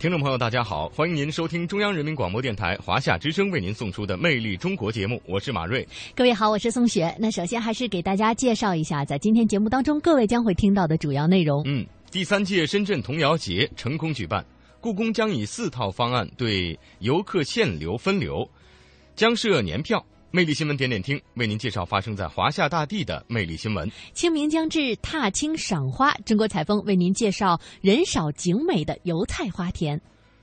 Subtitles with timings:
[0.00, 5.86] 听众朋友，大家好，欢迎您收听中央人民广播电台华夏之声为您送出的《魅力中国》节目，我是马瑞。
[6.14, 7.14] 各位好，我是宋雪。
[7.18, 11.62] 那首先还是给大家介绍一下，在今天节目当中，各位将会听到的主要内容。
[11.66, 14.42] 嗯，第三届深圳童谣节成功举办，
[14.80, 18.48] 故宫将以四套方案对游客限流分流，
[19.14, 20.02] 将设年票。
[20.32, 23.90] 魅力新闻点点听为您介绍发生在华夏大地的魅力新闻。
[24.12, 26.12] 清明将至，踏青赏花。
[26.24, 30.00] 中国采风为您介绍人少景美的油菜花田。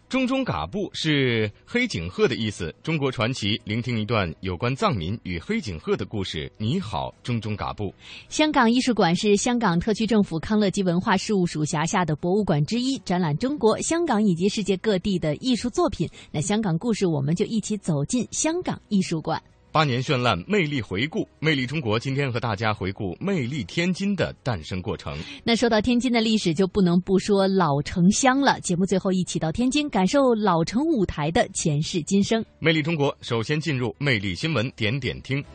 [0.09, 2.73] 中中嘎布是黑颈鹤的意思。
[2.83, 6.51] 中国传奇，聆听一段有关藏民与黑颈鹤的故事。
[6.57, 7.93] 你好，中中嘎布。
[8.27, 16.09] 香港艺术馆是香港特区政府康乐及文化事务署辖下的博物馆之一，展览中国香港以及世界各地的艺术作品。
[16.29, 19.41] 那香港故事，我们就一起走进香港艺术馆。
[19.77, 21.99] 八年绚烂，魅力回顾，魅力中国。
[21.99, 25.15] 今天和大家回顾魅力天津的诞生过程。
[25.43, 28.59] 那说到天津的历史，就不能不说老城乡了。
[28.61, 32.43] 节目最后一起到天津，感受老城舞台的前世今生。
[32.57, 35.45] 魅力中国，首先进入魅力新闻点点听。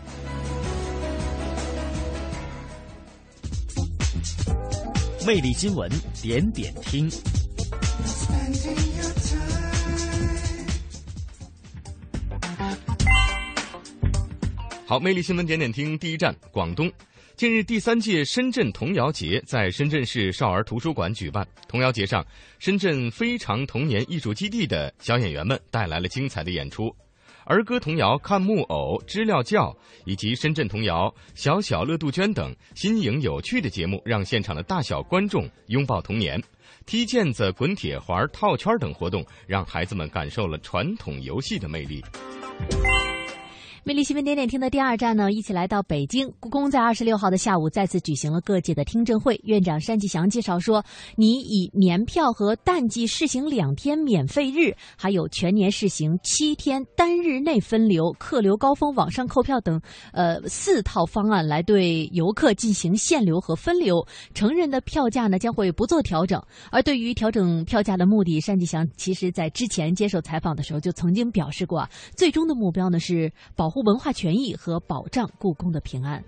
[5.26, 5.90] 魅力新闻
[6.22, 7.10] 点点听。
[14.92, 16.92] 好，魅力新闻点点听第一站广东。
[17.34, 21.48] 近日，第三届深圳童谣节在深圳市少儿图书馆举办。
[21.66, 22.22] 童谣节上，
[22.58, 26.94] 深圳非常童年艺术基地的小演员们带来了精彩的演出，
[27.46, 29.70] 儿歌童谣《看木偶》《知了叫》
[30.04, 36.38] 以及深圳童谣《小小乐杜鹃》等新颖有趣的节目，让现场的大小观众拥抱童年。
[36.84, 42.04] 踢毽子、滚铁环、套圈等活动，让孩子们感受了传统游戏的魅力。
[43.84, 49.34] 魅力新闻点点听的第二站呢，一起来到北京故宫，在二十六号的下午再次举行了各界的听证会。
[49.42, 50.84] 院长单霁翔介绍说，
[51.16, 59.80] 拟以年票和淡季试行两天免费日，还有全年试行七天单日内分流、客流高峰网上购票等，
[60.12, 64.06] 呃四套方案来对游客进行限流和分流。
[64.32, 66.40] 成人的票价呢将会不做调整。
[66.70, 71.84] 而对于调整票价的目的，单霁翔其实在之前接受采访的时候就曾经表示过，
[72.16, 76.22] 最终的目标呢是保护文化权益和保障故宫的平安。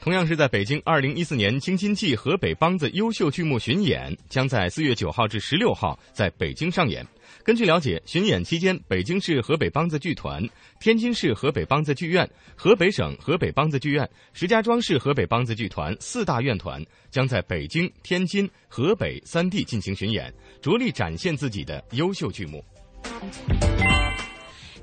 [0.00, 7.06] 同样是在北京，二零一四年京津冀河北梆子优秀剧目巡演将在四月九号至十六号在北京上演。
[7.42, 10.46] 根据了解，巡演期间，北京市河北梆子剧团、
[10.80, 20.30] 天津市河北梆子剧院、河北省河北梆子剧院、石家庄市河北梆子剧团四大院团将在北京、天津、河北三地进行巡演，
[20.60, 22.62] 着力展现自己的优秀剧目。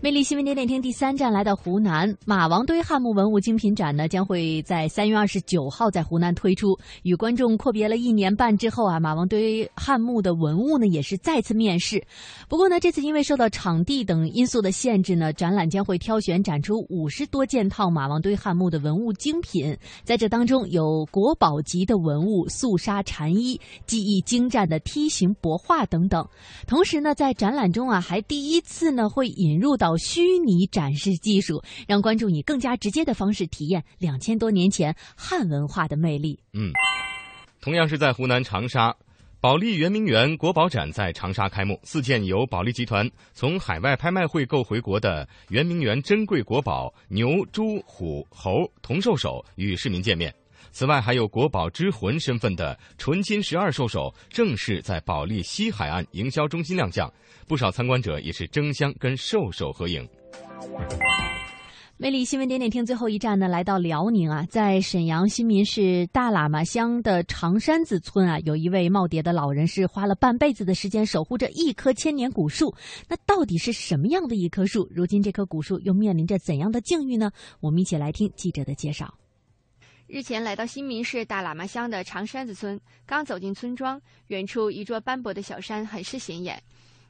[0.03, 6.75] 魅力新闻点点听第三站来到湖南马王堆汉墓文物精品展呢，将会在三月二十九号在湖南推出。
[7.03, 12.03] 与观众阔别了一年半之后啊，马王堆汉墓的文物呢也是再次面世。
[12.49, 26.27] 不过呢，这次因为受到场地等因素的限制呢，展览将会挑选展出五十多件套马王堆汉墓的文物精品，在这当中有国宝级的文物素纱禅衣、技艺精湛的梯形帛画等等。
[26.65, 36.39] 同时呢，在展览中啊，还第一次呢会引入到虚拟展示技术，让观众以更加直接的方式体验两千多年前汉文化的魅力。
[36.53, 36.71] 嗯，
[37.61, 38.95] 同样是在湖南长沙，
[39.39, 50.33] 保利圆明园国宝展在长沙开幕，四件由保利集团从海外拍卖会购回国的圆明园珍贵国宝牛、猪、虎、猴、铜兽首与市民见面。
[50.71, 57.11] 此外，还有国宝之魂身份的纯金十二兽首正式在保利西海岸营销中心亮相，
[57.47, 60.07] 不少参观者也是争相跟兽首合影。
[61.97, 72.73] 魅力新闻点点听最后一站呢，来到辽宁啊，在沈阳新民市大喇嘛乡的长山子村啊，有一位耄耋的老人是花了半辈子的时间守护着一棵千年古树。
[73.07, 74.89] 那到底是什么样的一棵树？
[74.89, 77.29] 如今这棵古树又面临着怎样的境遇呢？
[77.59, 79.13] 我们一起来听记者的介绍。
[80.13, 86.61] 日前来到新民市大喇嘛乡的长山子村，刚走进村庄，远处一座斑驳的小山很是显眼，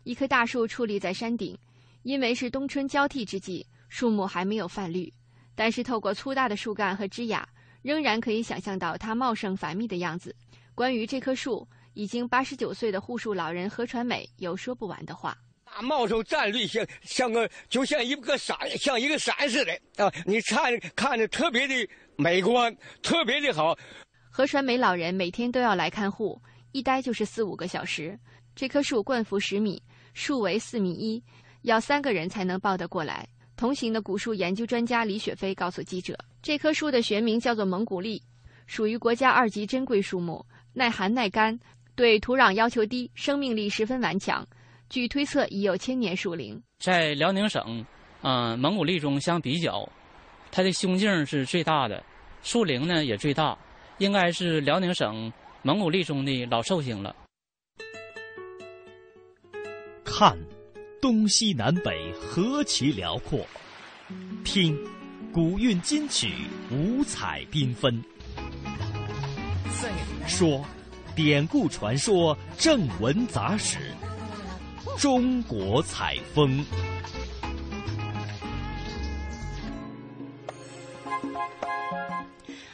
[0.03, 1.57] 一棵大树矗立在山顶。
[2.03, 5.11] 因为是冬春交替之际，树木还没有泛绿，
[5.55, 7.43] 但是透过粗大的树干和枝桠，
[7.81, 10.35] 仍然可以想象到它茂盛繁密的样子。
[10.75, 15.35] 关于这棵树，已经八十九岁的护树老人何传美有说不完的话。
[15.63, 20.11] 大茂盛站立像像个就像一个山，像一个山似的啊！
[20.25, 21.73] 你看看着特别的
[22.21, 22.71] 美观，
[23.01, 23.75] 特别的好。
[24.29, 26.39] 何传梅老人每天都要来看护，
[26.71, 28.17] 一待就是四五个小时。
[28.55, 29.81] 这棵树冠幅十米，
[30.13, 31.23] 树围四米一，
[31.63, 33.27] 要三个人才能抱得过来。
[33.57, 38.21] 同行的古树研究专家李雪飞告诉记者，这棵树的学名叫做蒙古栎，
[38.67, 41.59] 属于国家二级珍贵树木，耐寒耐干，
[41.95, 44.45] 对土壤要求低，生命力十分顽强。
[44.89, 46.61] 据推测，已有千年树龄。
[46.77, 47.83] 在辽宁省，
[48.21, 49.87] 嗯，蒙古栎中相比较，
[50.51, 52.03] 它的胸径是最大的，
[52.43, 53.57] 树龄呢也最大，
[53.99, 57.15] 应该是辽宁省蒙古栎中的老寿星了。
[60.03, 60.37] 看，
[61.01, 63.39] 东西南北何其辽阔；
[64.43, 64.77] 听，
[65.31, 66.33] 古韵今曲
[66.71, 68.03] 五彩缤纷。
[70.27, 70.63] 说，
[71.15, 73.77] 典故传说正文杂史。
[74.97, 76.63] 中国采风。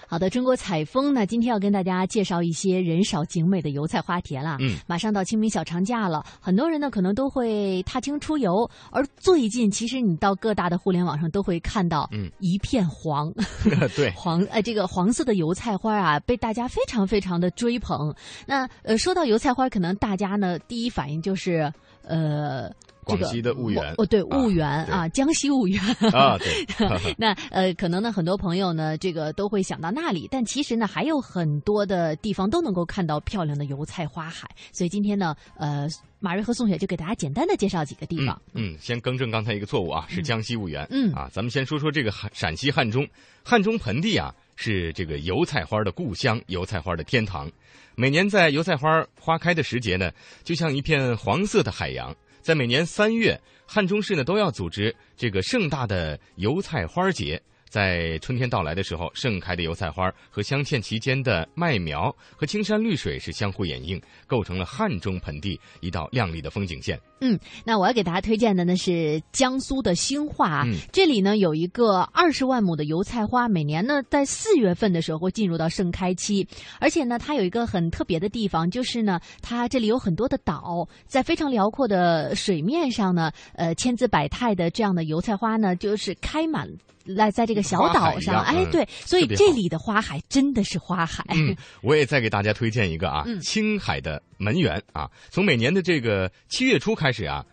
[0.09, 4.55] 好的，中国采风呢，今天要跟大家介绍一些人少景美的油菜花田了。
[4.61, 13.29] 嗯，马上到清明小长假了，很多人呢可能都会踏青出游，而最近其实你到各大的互联网上都会看到，嗯，一片黄，
[13.97, 18.15] 对，黄呃这个黄色的油菜花啊，被大家非常非常的追捧。
[18.45, 21.71] 那呃说到油菜花，可能大家呢第一反应就是
[22.03, 22.71] 呃。
[23.07, 25.81] 广西的婺源哦，对，婺源啊，江西婺源
[26.11, 26.67] 啊，对。
[27.17, 34.49] 那呃，可能呢，很多朋友呢，这个都会想到那里，但其实呢，还有很多的地方都能够看到漂亮的油菜花海。
[34.71, 35.87] 所以今天呢，呃，
[36.19, 38.39] 马瑞和宋雪就给大家简单的介绍几个地方。
[38.53, 40.85] 嗯，先更正刚才一个错误啊，是江西婺源。
[40.89, 43.07] 嗯啊，咱们先说说这个陕陕西汉中，
[43.43, 47.49] 汉中盆地啊，是这个油菜花的故乡，油菜花的天堂。
[47.95, 50.11] 每年在油菜花花开的时节呢，
[50.43, 52.15] 就像一片黄色的海洋。
[52.47, 57.43] 在每年三月，汉中市呢都要组织这个盛大的油菜花节。
[57.69, 66.99] 在春天到来的时候，盛开的油菜花和镶嵌其间的麦苗和青山绿水是相互掩映，构成了汉中盆地一道亮丽的风景线。
[67.19, 76.47] 嗯，那我要给大家推荐的呢是江苏的兴化，嗯、这里呢有一个二十万亩的油菜花，每年呢在四月份的时候会进入到盛开期，
[76.79, 86.69] 而且呢它有一个很特别的地方，就是呢它这里有很多的岛，在非常辽阔的水面上呢，呃千姿百态的这样的油菜花呢就是开满。
[87.07, 91.23] 来，在这个小岛上，哎，对，所以这里的花海真的是花海。
[91.29, 97.43] 嗯， 我也再给大家推荐一个啊，青海的门源啊，从每年的这个七月初开始啊，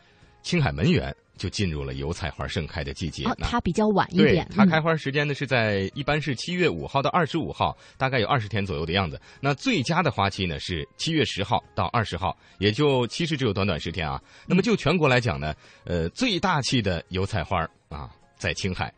[0.43, 3.25] 青海门源就进入了油菜花盛开的季节。
[3.25, 4.49] 哦，它比较晚一点。
[4.55, 9.21] 它开花时间呢是在一般是七月五号到二十五号，大概有二十天左右的样子。
[9.41, 14.21] 那最佳的花期呢是七月十号到二十号，也就其实只有短短十天啊。
[14.47, 15.55] 那么就全国来讲呢，
[15.85, 18.11] 呃，最大气的油菜花啊。
[18.37, 18.93] 在青海，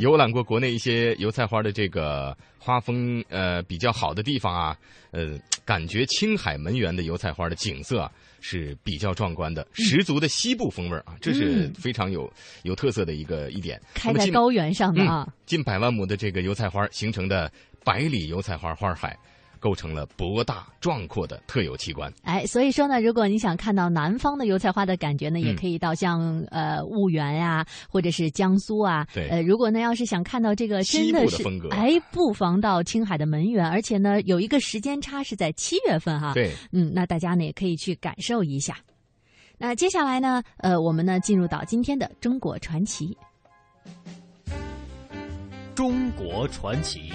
[0.00, 4.76] 游览过国内一些油菜花的这个花风呃比较好的地方啊，
[5.10, 8.10] 呃，感觉青海门源的油菜花的景色
[8.40, 12.30] 是比较壮观的，十足的西部风味啊，这是非常有
[12.62, 13.80] 有特色的一个一点。
[13.94, 17.50] 开在高原上的啊，近百万亩的这个油菜花形成的
[17.84, 19.16] 百里油菜花花海。
[19.60, 22.12] 构成了博大壮阔的特有奇观。
[22.22, 29.06] 哎，所以说呢，如果你想看到南方的油菜花的感觉呢，也可以到像呃婺源呀，或者是江苏啊。
[29.14, 29.28] 对。
[29.28, 36.32] 呃，如果呢要是想看到这个真的是，哎，不妨到青海的门源，而且呢有一个时间差是在七月份哈。
[36.34, 36.50] 对。
[36.72, 38.76] 嗯，那大家呢也可以去感受一下。
[39.58, 43.14] 那接下来呢，呃，我们呢进入到今天的中国传奇。
[45.74, 47.12] 中国传奇。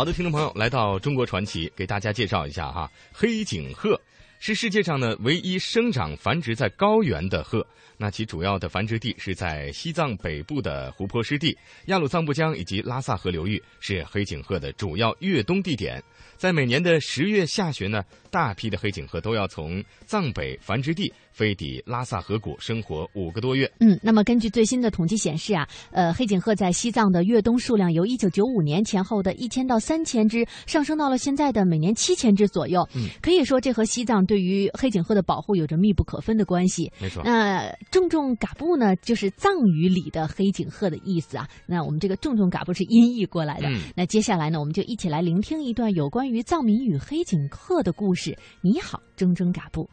[0.00, 4.00] 好的，听众朋友，来到中国传奇，给大家介绍一下哈，黑颈鹤
[4.38, 7.66] 是世界上呢唯一生长繁殖在高原的鹤。
[7.98, 11.54] 那其主要的繁殖地是在西藏北部的湖泊湿地，
[11.84, 16.02] 雅鲁藏布江以及拉萨河流域是黑颈鹤的主要越冬地点。
[16.38, 23.70] 在每年的十月下旬呢，大批的黑颈鹤都要从藏北繁殖地飞抵拉萨河谷生活五个多月。
[23.80, 32.86] 嗯，那么根据最新的统计显示啊，呃，黑颈鹤在西藏的越冬数量由一九九五年前后的一千到三千只，上升到了现在的每年七千只左右。
[32.94, 36.90] 嗯，可以说这和西藏对于黑颈鹤的保护有着密不可分的关系。
[37.00, 37.22] 没错。
[37.24, 41.48] 那重重嘎布呢，就是藏语里的黑颈鹤的意思啊。
[41.66, 43.68] 那我们这个重重嘎布是音译过来的。
[43.68, 43.80] 嗯。
[43.96, 48.36] 那接下来呢，我们就一起来聆听一段有关于藏民与黑颈鹤的故事。
[48.60, 49.88] 你好，铮铮嘎布。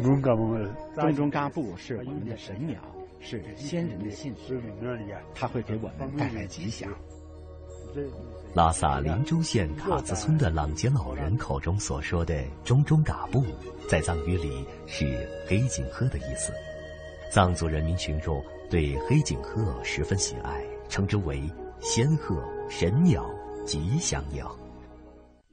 [0.00, 0.22] 中
[1.14, 2.80] 中嘎布是我们的神鸟，
[3.20, 4.62] 是先人的信使，
[5.34, 6.88] 它会给我们带来吉祥。
[8.54, 13.44] 拉萨林州县卡子村的朗杰老人口中所说的“中中嘎布”，
[13.88, 16.52] 在藏语里是黑颈鹤的意思。
[17.30, 21.42] 藏族人民群众对黑颈鹤十分喜爱，称之为
[21.80, 23.28] 仙鹤、神鸟、
[23.66, 24.46] 吉祥鸟。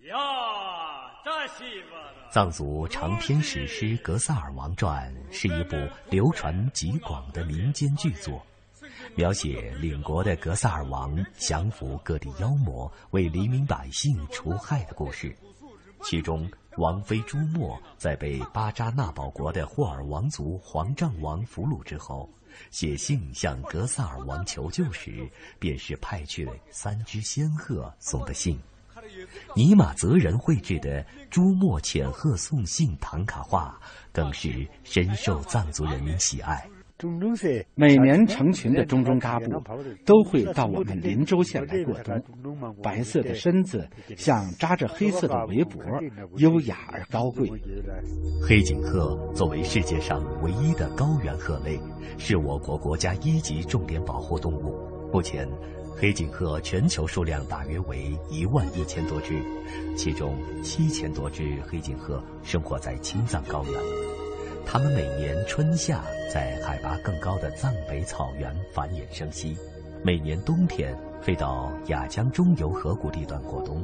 [0.03, 0.15] 呀，
[1.23, 1.83] 这是
[2.31, 5.75] 藏族长篇史诗《格萨尔王传》是一部
[6.11, 8.45] 流传极广的民间巨作。
[9.15, 15.35] 描写领国的格萨尔王降服各地妖魔，为黎民百姓除害的故事。
[16.03, 22.29] 其中，王妃朱墨在被巴扎纳保国的霍尔王族黄帐王俘虏之后，
[22.69, 28.59] 写信向格萨尔王求救时，便是派去了三只仙鹤送的信。
[29.55, 33.79] 尼玛泽人绘制的朱墨浅褐送信唐卡画，
[34.11, 36.65] 更是深受藏族人民喜爱。
[37.75, 39.63] 每年成群的中中嘎布
[40.05, 42.21] 都会到我们林州县来过冬。
[42.83, 43.87] 白色的身子
[44.17, 45.81] 像扎着黑色的围脖，
[46.35, 47.49] 优雅而高贵。
[48.45, 51.79] 黑颈鹤作为世界上唯一的高原鹤类，
[52.17, 54.75] 是我国国家一级重点保护动物。
[55.13, 55.47] 目前，
[55.99, 59.37] 黑颈鹤全球数量大约为一万一千多只，
[59.97, 63.73] 其中七千多只黑颈鹤生活在青藏高原。
[64.65, 66.01] 它们每年春夏
[66.33, 69.57] 在海拔更高的藏北草原繁衍生息，
[70.01, 73.83] 每年冬天飞到雅江中游河谷地段过冬。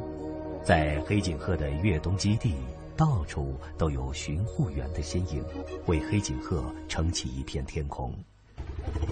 [0.63, 2.55] 在黑颈鹤的越冬基地，
[2.95, 5.43] 到处都有巡护员的身影，
[5.87, 8.15] 为黑颈鹤撑起一片天空。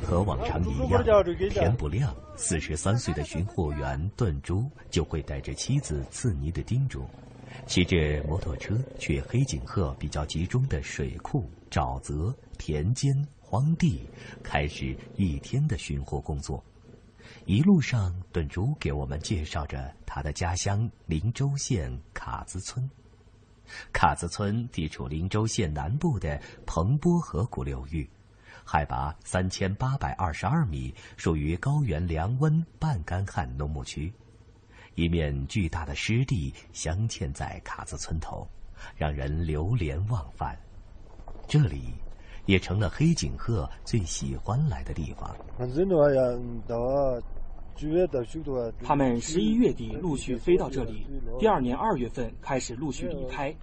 [0.03, 1.03] 和往常一样，
[1.50, 7.06] 天不亮，四十三岁的巡护员段珠就会带着妻子次尼的叮嘱。
[7.68, 14.01] 骑着摩托车去黑颈鹤比较集中的水库、沼泽、田间、荒地，
[14.42, 16.63] 开始一天的巡护工作。
[17.46, 22.89] 一路上，顿珠给我们介绍着他的家乡林州县卡子村。
[23.94, 28.10] 卡子村地处林州县南部的彭波河谷流域，
[28.65, 34.12] 海拔三千八百二十二米，属于高原凉温半干旱农牧区。
[34.96, 38.48] 一面巨大的湿地镶嵌在卡子村头，
[38.96, 40.58] 让人流连忘返。
[41.48, 41.93] 这里
[42.46, 45.36] 也成了黑颈鹤最喜欢来的地方。
[48.84, 51.08] 他们十一月底陆续飞到这里，
[51.39, 53.53] 第二年二月份开始陆续离开。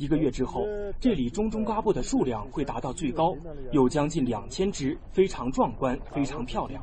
[0.00, 0.66] 一个月之后，
[0.98, 3.36] 这里中中嘎布的数量会达到最高，
[3.70, 6.82] 有将近两千只，非常壮观，非常漂亮。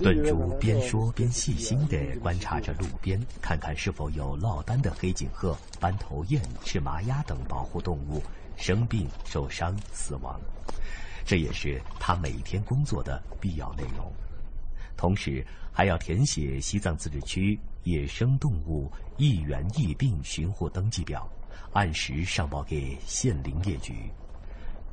[0.00, 8.20] 顿珠边说边细心地观察着路边，看看是否有落单的黑颈鹤、斑头雁、赤麻鸭等保护动物
[8.56, 10.40] 生病、受伤、死亡。
[11.24, 14.10] 这也是他每天工作的必要内容。
[14.96, 21.30] 同时，还要填写西藏自治区野生动物疫源疫病巡护登记表。
[21.72, 23.94] 按时上报给县林业局。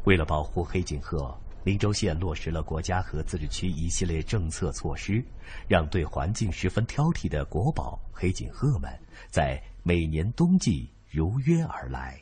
[0.06, 5.24] 为了保护黑颈鹤，林州县落实了国家和自治区一系列政策措施，
[5.68, 8.90] 让对环境十分挑剔的国宝黑颈鹤们
[9.30, 12.18] 在每年冬季如约而来。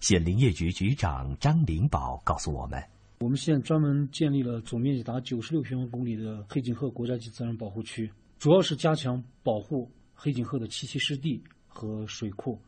[0.00, 2.82] 县林业局局长张林宝告诉我们
[3.20, 12.60] ：“我们县专门建立了总面积达九十六平方公里的黑颈鹤国家级自然保护区，主要是加强保护黑颈鹤的栖息湿地和水库。”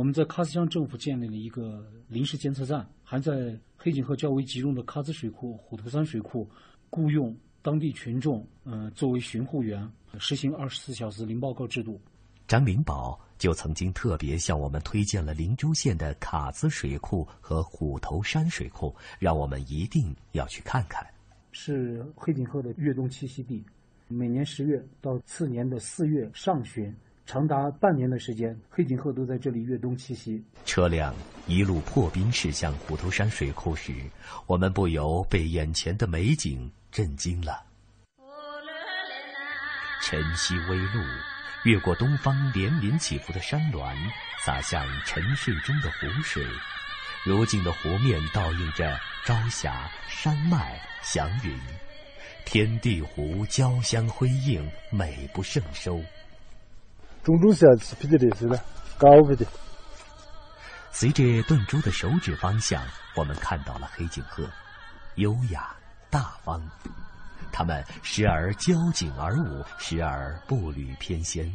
[0.00, 6.48] 我们在喀斯乡政府建立了一个临时监测站，还在黑颈鹤较为集中的喀兹水库、虎头山水库
[6.88, 9.86] 雇佣当地群众，嗯，作为巡护员，
[10.18, 12.00] 实行二十四小时零报告制度。
[12.48, 21.06] 张明宝就曾经特别向我们推荐了林州县的卡兹水库和虎头山水库，让我们一定要去看看。
[21.52, 23.62] 是黑颈鹤的越冬栖息地，
[24.08, 26.90] 每年十月到次年的四月上旬。
[27.30, 30.44] 长达半年的时间，黑颈鹤都在这里越冬栖息。
[30.64, 31.14] 车辆
[31.46, 33.94] 一路破冰驶向虎头山水库时，
[34.48, 37.62] 我们不由被眼前的美景震惊了。
[40.02, 41.00] 晨曦微露，
[41.62, 43.94] 越过东方连绵起伏的山峦，
[44.44, 46.44] 洒向沉睡中的湖水。
[47.24, 51.56] 如镜的湖面倒映着朝霞、山脉、祥云，
[52.44, 56.02] 天地湖交相辉映，美不胜收。
[57.22, 58.58] 中中是是皮的是的，
[58.98, 59.46] 高皮的。
[60.90, 62.82] 随着顿珠的手指方向，
[63.14, 64.48] 我们看到了黑颈鹤，
[65.16, 65.76] 优雅
[66.08, 66.60] 大方。
[67.52, 71.52] 它们时而交颈而舞，时而步履翩跹，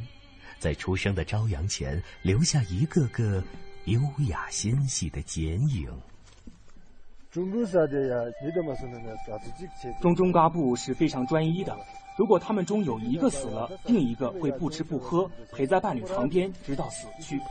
[0.59, 3.43] 在初升的朝阳前留下一个个
[3.85, 5.89] 优雅纤细的剪影。
[7.31, 7.51] 中
[10.15, 11.75] 中嘎布是非常专一的。
[12.17, 17.41] 如果他们中有一个死了，另一个会不吃不喝陪在伴侣旁边，直到死去。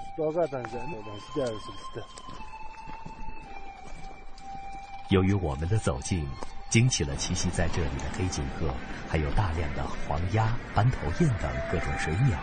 [5.10, 6.26] 由于我们的走近，
[6.70, 8.72] 惊起了栖息在这里的黑颈鹤，
[9.06, 12.42] 还有大量的黄鸭、斑头雁等各种水鸟，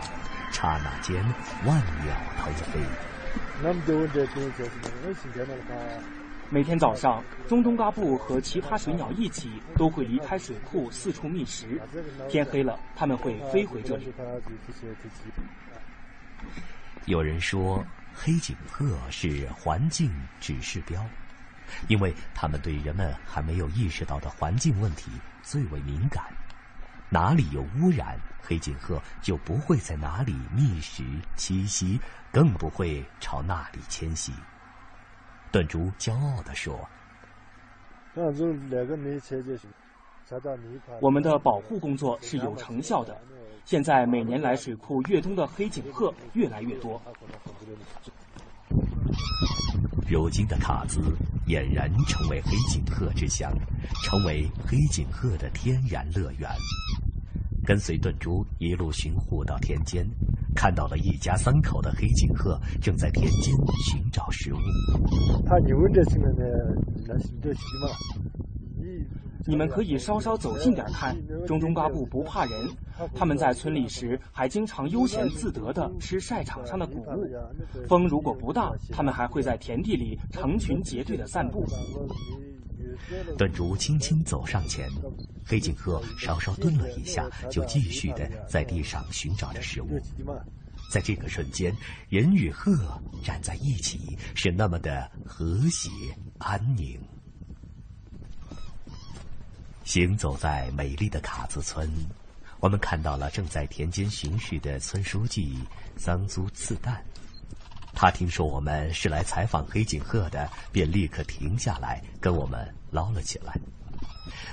[0.52, 1.16] 刹那间
[1.66, 2.78] 万鸟腾飞。
[6.52, 11.80] 每天早上，中东嘎布和其他水鸟一起都会离开水库四处觅食。
[12.28, 14.12] 天黑了，他们会飞回这里。
[17.06, 17.82] 有人说，
[18.12, 21.02] 黑颈鹤是环境指示标，
[21.88, 25.10] 因为它们对人们还没有意识到的环境问题
[25.42, 26.22] 最为敏感。
[27.08, 31.02] 哪里有污染，黑颈鹤就不会在哪里觅食
[31.34, 31.98] 栖息，
[32.30, 34.34] 更不会朝那里迁徙。
[35.52, 36.74] 段竹骄傲地说
[40.98, 43.14] ：“我们的保护工作是有成效的。
[43.66, 47.00] 现在每年来水库越冬的黑颈鹤越来越多。
[50.10, 51.00] 如今的卡兹
[51.46, 53.52] 俨然成为黑颈鹤之乡，
[54.02, 56.50] 成为黑颈鹤的天然乐园。”
[57.64, 60.04] 跟随顿珠一路巡护到田间，
[60.54, 63.54] 看到了一家三口的黑颈鹤正在田间
[63.84, 64.58] 寻找食物。
[69.44, 71.16] 你们可以稍稍走近点看，
[71.46, 72.52] 中中巴布不怕人。
[73.14, 77.26] 他们在村里时还经常悠闲自得地吃晒场上的谷物。
[77.88, 81.64] 风如果不大，他们还会在田地里成群结队地散步。
[83.36, 84.90] 段竹轻轻走上前，
[85.44, 90.00] 黑颈鹤稍稍顿了一下，就继续的在地上寻找着食物。
[90.90, 91.74] 在这个瞬间，
[92.08, 95.90] 人与鹤站在一起，是那么的和谐
[96.38, 97.00] 安宁。
[99.84, 101.90] 行走在美丽的卡子村，
[102.60, 105.58] 我们看到了正在田间巡视的村书记
[105.96, 106.96] 桑租次旦。
[107.94, 113.58] 他听说我们是来采访黑颈鹤的，便立刻停下来跟我们捞了起来。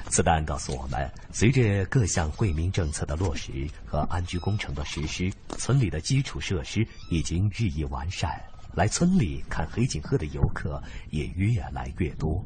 [0.10, 3.52] 此旦告诉我们，随着各项惠民政策的落实
[3.86, 8.42] 和安居工程的实施，村里的基础设施已经日益完善，
[8.74, 12.44] 来村里看黑颈鹤的游客也越来越多。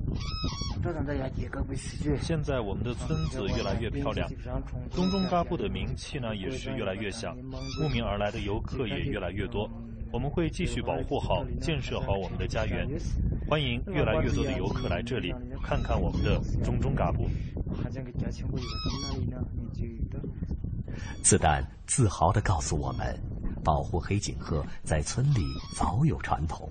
[2.22, 4.30] 现在我们的村子越来越漂亮，
[4.92, 7.38] 东中嘎布的名气呢也是越来越响，
[7.80, 9.70] 慕名而来的游客也越来越多。
[10.14, 12.88] 我们会继续保护好、建设好我们的家园，
[13.50, 17.28] 欢迎越来越多的游客来这里看看我们的中中嘎布。
[21.24, 23.20] 子弹自豪地告诉我们，
[23.64, 25.42] 保护黑颈鹤在村里
[25.76, 26.70] 早有传统。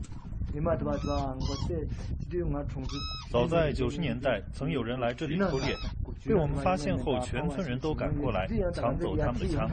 [3.28, 5.76] 早在九十年代，曾有人来这里偷猎，
[6.24, 9.68] 被我们发现后，全村人都赶过来抢走他们的枪。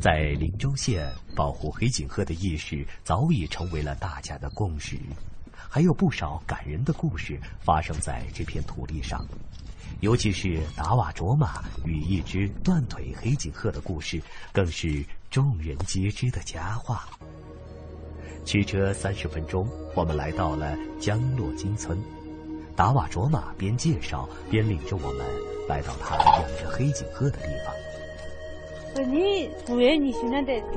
[0.00, 4.98] 在林州县，保护黑颈鹤的意识早已成为了大家的共识，
[5.52, 9.26] 还有不少感人的故事发生在这片土地上，
[10.00, 17.08] 尤其是达瓦卓玛与一只断腿黑颈鹤的故事，更是众人皆知的佳话。
[18.44, 21.98] 驱车三十分钟，我们来到了江洛金村。
[22.76, 25.24] 达瓦卓玛边介绍边领着我们
[25.68, 27.74] 来到他养着黑颈鹤的地方。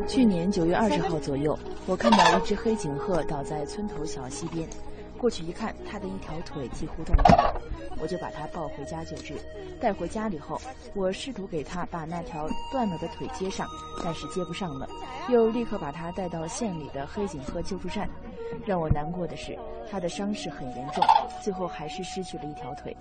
[0.08, 4.68] 去年九月二十号左右，我看到一只黑颈鹤倒在村头小溪边，
[5.18, 7.62] 过去一看，他的一条腿几乎断了，
[8.00, 9.34] 我就把他抱回家救治。
[9.82, 10.60] 带回家里后，
[10.94, 13.68] 我试图给他把那条断了的腿接上，
[14.04, 14.88] 但是接不上了，
[15.30, 18.08] 又立刻把他带到县里的黑颈鹤救助站。
[18.66, 19.58] 让我难过的是，
[19.90, 21.04] 他的伤势很严重，
[21.44, 22.96] 最后还是失去了一条腿。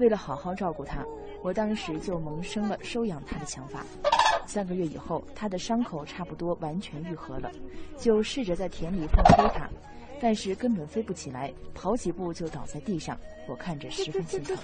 [0.00, 1.04] 为了好好照顾他，
[1.42, 3.84] 我当时就萌生了收养他的想法。
[4.46, 7.50] 三个月以后，他的伤口差不多完全愈合了，
[7.98, 9.68] 就试着在田里放飞它，
[10.20, 13.18] 但是根本飞不起来，跑几步就倒在地上。
[13.46, 14.56] 我看着十分心疼。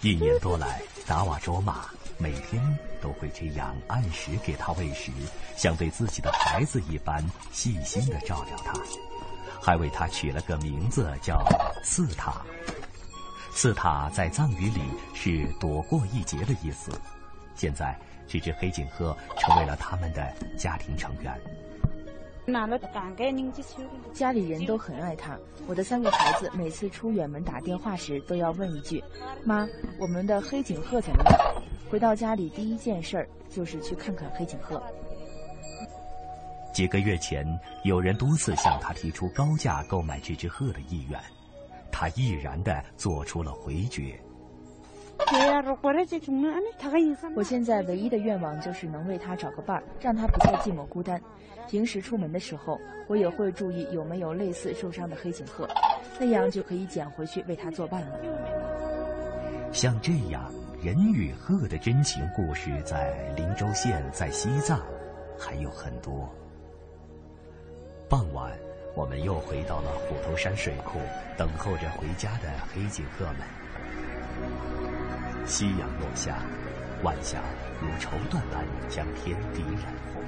[0.00, 1.86] 一年多来，达瓦卓玛
[2.18, 2.62] 每天
[3.00, 5.10] 都会这样按时给它喂食，
[5.56, 8.74] 像对自己的孩子一般细心的照料它，
[9.60, 11.42] 还为它取了个名字叫
[11.82, 12.42] 刺塔。
[13.52, 14.80] 刺塔在藏语里
[15.14, 16.90] 是躲过一劫的意思。
[17.54, 21.32] 现在，这只黑颈鹤成为了他们的家庭成员。
[24.12, 25.38] 家里人都很爱他。
[25.66, 29.02] 我的三个孩子每次出远门打电话时，都要问一句
[29.44, 29.66] ：“妈，
[29.98, 31.24] 我们的黑颈鹤在哪？”
[31.90, 34.82] 回到家里第一件事儿就是去看看黑颈鹤。
[36.72, 37.46] 几个月前，
[37.84, 41.18] 有人多次向他提出高价购买这只鹤的意愿，
[41.90, 44.20] 他毅然地做出了回绝。
[47.34, 51.20] 我现在唯一的愿望就是能为他找个伴儿，让他不再寂寞孤单。
[51.68, 55.68] 平时出门的时候，我也会注意有没有类似受伤的黑颈鹤，
[56.20, 58.18] 那样就可以捡回去为他作伴了。
[59.72, 64.80] 像这样人与鹤的真情故事，在林州县，在西藏，
[65.38, 66.32] 还有很多。
[68.08, 68.52] 傍晚，
[68.94, 70.98] 我们又回到了虎头山水库，
[71.36, 74.93] 等候着回家的黑颈鹤们。
[75.46, 76.38] 夕阳落下，
[77.02, 77.38] 晚霞
[77.80, 80.22] 如绸缎般将天地染红。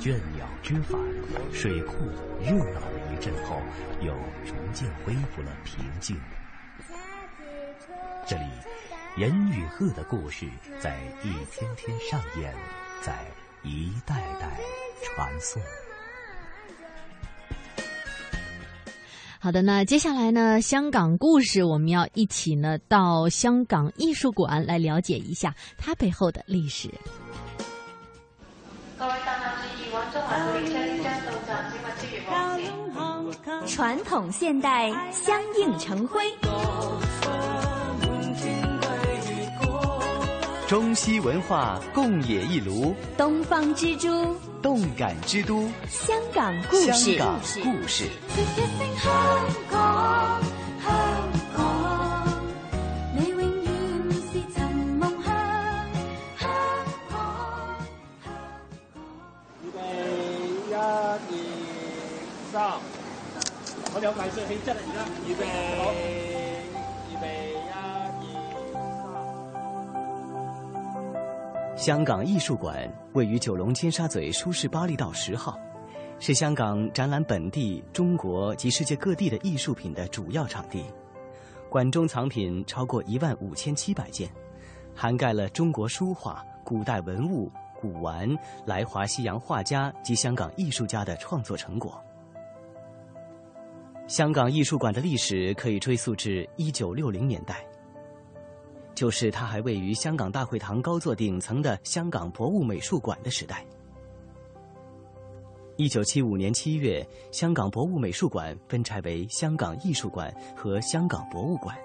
[0.00, 1.00] 倦鸟知返，
[1.52, 1.94] 水库
[2.40, 3.60] 热闹了一阵后，
[4.00, 4.12] 又
[4.44, 6.16] 逐渐恢复了平静。
[8.26, 8.44] 这里，
[9.16, 10.46] 人与鹤的故事
[10.80, 12.54] 在一天天上演，
[13.02, 13.14] 在
[13.62, 14.58] 一代代
[15.02, 15.62] 传颂。
[19.38, 20.60] 好的，那接下来呢？
[20.60, 26.90] 香港故事，我们要一起呢到香港艺术馆来了解一下它背后的历史。
[33.66, 36.22] 传统现代相映成辉，
[40.66, 44.08] 中西文化共冶一炉，东方之珠，
[44.66, 48.06] 动感之都，香港故事，香港故事。
[59.62, 59.80] 预备，
[60.68, 61.30] 一、二、
[62.50, 62.56] 三，
[63.94, 64.80] 我哋有藝術氣質啦！
[64.82, 65.44] 而家預備，
[71.76, 75.60] 香港艺术馆位于九龙尖沙咀舒适巴利道十号，
[76.18, 80.82] 是香港展览本地、中国及世界各地的艺术品的主要场地。
[81.68, 84.26] 馆中藏品超过一万五千七百件，
[84.94, 87.52] 涵盖了中国书画、古代文物。
[87.78, 88.26] 古玩、
[88.64, 92.02] 来华西洋画家及香港艺术家的创作成果。
[94.06, 97.65] 香港艺术馆的历史可以追溯至一九六零年代，
[98.96, 103.64] 就是它还位于香港大会堂高座顶层的香港博物美术馆的时代。
[105.76, 111.76] 一九七五年七月，香港博物美术馆分拆为香港艺术馆和香港博物馆。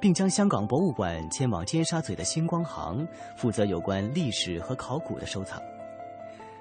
[0.00, 5.60] 并将香港博物馆迁往尖沙咀的星光行，负责有关历史和考古的收藏；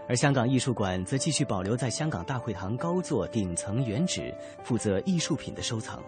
[0.09, 6.03] 而香港艺术馆则继续保留在香港大会堂高座顶层原址，负责艺术品的收藏。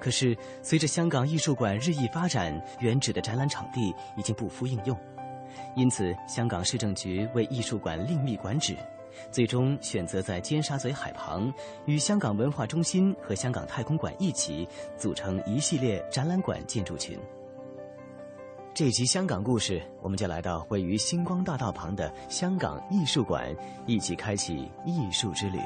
[0.00, 4.96] 可是，随着香港艺术馆日益发展，原址的展览场地已经不敷应用，
[5.74, 8.76] 因此香港市政局为艺术馆另觅馆址。
[9.32, 11.52] 最终选择在尖沙咀海旁，
[11.86, 17.18] 与香港文化中心和香港太空馆一起组成一系列展览馆建筑群。
[18.72, 23.52] 这集香港故事，我们就来到位于星光大道旁的香港艺术馆，
[23.86, 25.58] 一起开启艺术之旅。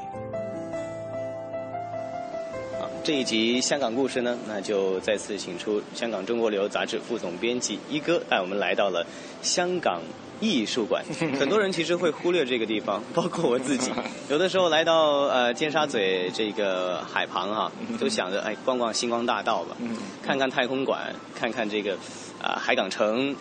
[3.03, 9.05] 好，这一集香港故事呢，那就再次请出香港中国旅游杂志副总编辑一哥，带我们来到了
[9.41, 10.01] 香港。
[10.39, 11.01] 艺术馆，
[11.39, 13.89] 很多人其实会忽略这个地方， 包括我自己。
[14.29, 19.77] 有的时候来到呃尖沙咀这个海旁哈，都想着哎逛逛星光大道吧，
[20.21, 21.93] 看看太空馆，看看这个
[22.41, 23.33] 啊海港城，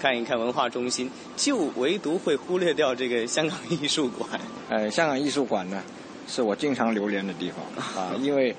[0.00, 4.28] 看一看文化中心，就唯独会忽略掉这个香港艺术馆。
[4.70, 5.82] 呃，香港艺术馆呢，
[6.26, 8.54] 是我经常流连的地方啊，因为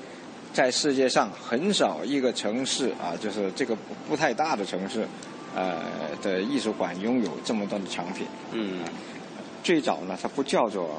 [0.57, 3.77] 在世界上很少一个城市啊，就是这个
[4.09, 5.07] 不太大的城市。
[5.55, 5.75] 呃
[6.21, 8.25] 的艺术馆拥有这么多的藏品。
[8.51, 8.79] 嗯，
[9.63, 10.89] 最早呢，它不叫做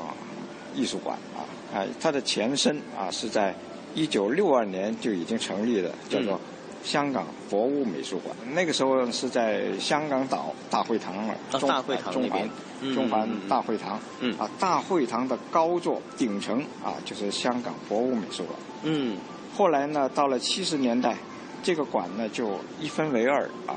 [0.76, 1.42] 艺术馆啊，
[1.74, 3.52] 啊，它的前身啊是在
[3.94, 6.40] 一九六二年就已经成立的，叫做
[6.82, 8.34] 香港博物美术馆。
[8.52, 11.34] 那个时候是在香港岛大会堂了，
[11.68, 12.48] 大会堂中环，
[12.94, 13.98] 中环大会堂。
[14.20, 18.58] 嗯，啊，大会堂的高座顶层啊，就是香港博物美术馆。
[18.84, 19.16] 嗯，
[19.58, 21.16] 后来呢，到了七十年代，
[21.64, 23.74] 这个馆呢就一分为二啊。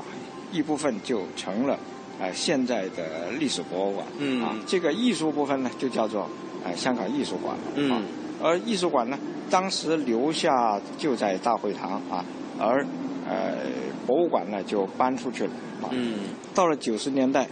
[0.52, 1.76] 一部分就成了，
[2.20, 4.06] 呃，现在的历史博物馆。
[4.18, 4.40] 嗯。
[4.40, 6.28] 啊，这个艺术部分呢，就叫做
[6.64, 7.56] 呃香港艺术馆。
[7.74, 8.04] 嗯。
[8.40, 9.18] 而艺术馆呢，
[9.50, 12.24] 当时留下就在大会堂啊，
[12.60, 12.86] 而
[13.28, 13.56] 呃
[14.06, 15.52] 博物馆呢就搬出去了。
[15.90, 16.20] 嗯。
[16.54, 17.48] 到了九十年代，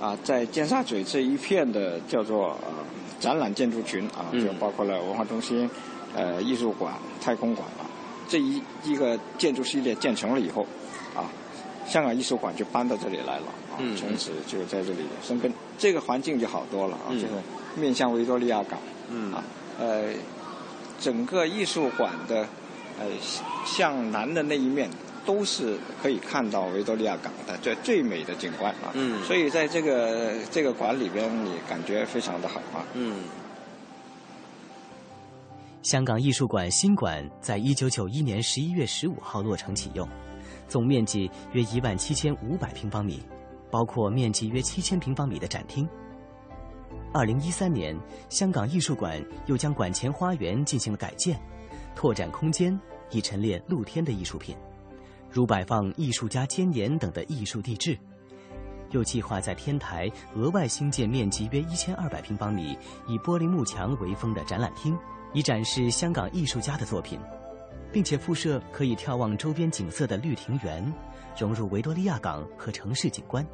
[0.00, 2.72] 啊，在尖沙咀这一片的叫做呃
[3.20, 5.70] 展览建筑群啊，就包括了文化中心、
[6.18, 7.86] 呃艺术馆、太空馆啊，
[8.28, 10.66] 这一一个建筑系列建成了以后，
[11.14, 11.30] 啊。
[11.86, 15.50] 香港艺术馆就搬到这里来了，啊，从此就在这里生根。
[15.78, 17.28] 这个环境就好多了啊，就是
[17.76, 18.78] 面向维多利亚港，
[19.08, 19.42] 嗯啊，
[19.80, 20.12] 呃，
[21.00, 22.46] 整个艺术馆的
[23.00, 23.06] 呃
[23.64, 24.90] 向南的那一面
[25.24, 33.14] 都是可以看到维多利亚港的最最美的景观啊，嗯所以在这个这个馆里边，你感觉非常的好啊，嗯。
[35.88, 40.06] 香港艺术馆新馆在一九九一年十一月十五号落成启用，
[40.68, 43.22] 总面积约一万七千五百平方米，
[43.70, 45.88] 包括面积约七千平方米的展厅。
[47.10, 47.98] 二零一三年，
[48.28, 51.40] 香港艺术馆又将馆前花园进行了改建，
[51.96, 52.78] 拓展空间，
[53.10, 54.54] 以陈列露天的艺术品，
[55.30, 57.98] 如摆放艺术家箴言等的艺术地质。
[58.90, 64.94] 又计划在天台额外兴建面积约一千二百平方米、以玻璃幕墙为封的展览厅。
[65.32, 67.18] 以展示香港艺术家的作品，
[67.92, 70.92] 并且附设可以眺望周边景色的绿庭园，
[71.38, 73.46] 融入维多利亚港和城市景观。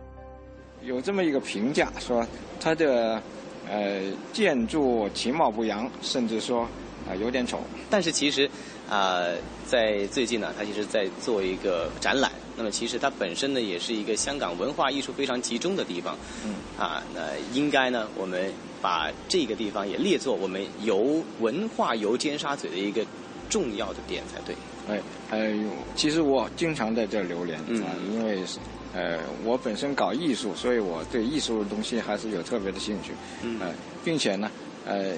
[0.83, 2.27] 有这么一个评价说，
[2.61, 3.21] 它的
[3.69, 6.69] 呃建筑其貌不扬，甚至说啊、
[7.11, 7.61] 呃、有点丑。
[7.89, 8.47] 但是其实
[8.89, 12.31] 啊、呃，在最近呢，它其实在做一个展览。
[12.57, 16.17] 那么其实它本身呢，也是一个香港文化艺术非常集中的地方。
[16.45, 17.21] 嗯啊，那
[17.53, 18.53] 应该呢，我们
[18.85, 23.03] 把这个地方也列作我们游文化游尖沙咀的一个
[23.49, 24.55] 重要的点才对。
[24.87, 28.43] 哎，哎呦，其实我经常在这儿流连嗯啊，因为
[28.93, 33.13] 呃，我本身搞艺术，所以我对艺术的东西还是有特别的兴趣。
[33.43, 33.73] 嗯呃，
[34.05, 34.51] 并且呢，
[34.85, 35.15] 呃，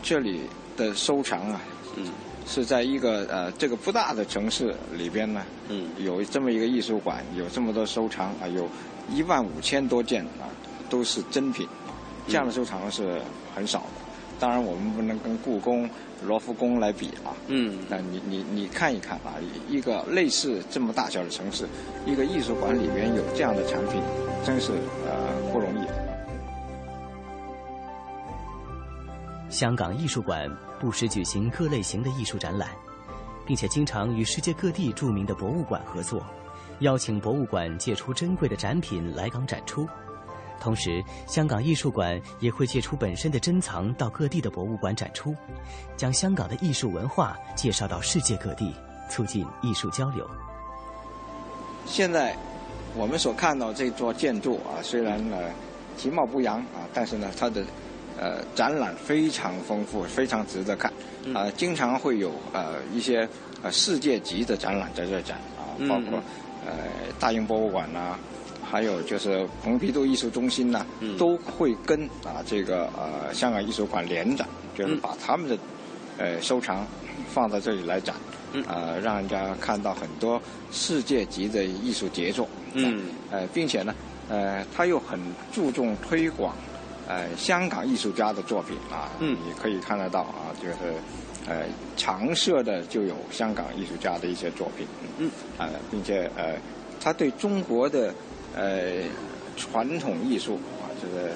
[0.00, 0.42] 这里
[0.76, 1.60] 的收藏啊，
[1.96, 2.06] 嗯，
[2.46, 8.68] 是在一个呃这个不大的城市里边呢，嗯，有这么一个艺术馆，有这么多收藏啊，有
[9.12, 10.46] 一万五千多件啊，
[10.88, 11.66] 都是珍品，
[12.26, 13.20] 这样的收藏是
[13.54, 13.86] 很少的。
[14.40, 15.88] 当然，我们不能跟故宫、
[16.26, 17.30] 罗浮宫来比啊。
[17.46, 19.34] 嗯，那你你你看一看啊，
[19.68, 21.68] 一个类似这么大小的城市，
[22.04, 24.02] 一个艺术馆里面有这样的产品，
[24.44, 24.72] 真是
[25.06, 25.86] 呃不容易。
[29.48, 32.70] 香港艺术馆不时举行各类型的艺术展览，
[33.46, 36.20] 并且经常与世界各地著名的博物馆合作，
[36.80, 39.86] 邀请博物馆借出珍贵的展品来港展出。
[40.60, 45.34] 同时，香港艺术馆也会借出本身的珍藏到各地的博物馆展出，
[45.96, 48.74] 将香港的艺术文化介绍到世界各地，
[49.10, 50.28] 促进艺术交流。
[51.86, 52.34] 现在
[52.96, 55.36] 我们所看到这座建筑啊，虽然呢
[55.96, 57.62] 其貌不扬啊，但是呢它的
[58.18, 60.90] 呃展览非常丰富，非常值得看。
[61.34, 63.28] 啊，经常会有呃一些
[63.62, 66.18] 呃世界级的展览在这展啊，包括
[66.66, 66.72] 呃
[67.18, 68.18] 大英博物馆呐、
[68.74, 70.84] 还有就是蓬皮杜艺术中心呐、
[71.16, 75.56] 都会跟啊这个呃香港艺术馆联展，就是把他们的
[76.18, 76.84] 呃收藏
[77.32, 78.16] 放到这里来展，
[78.66, 83.94] 呃让人家看到很多世界级的艺术杰作，嗯，呃并且呢
[84.28, 85.20] 呃他又很
[85.52, 86.56] 注重推广
[87.06, 90.74] 呃香港艺术家的作品啊，嗯，你可以看得到啊，就是
[91.46, 91.62] 呃
[91.96, 94.84] 常设的就有香港艺术家的一些作品，
[95.18, 96.56] 嗯，啊、并且呃
[97.00, 98.12] 他对中国的
[98.56, 99.04] 呃
[99.56, 101.30] 传统艺术啊，这个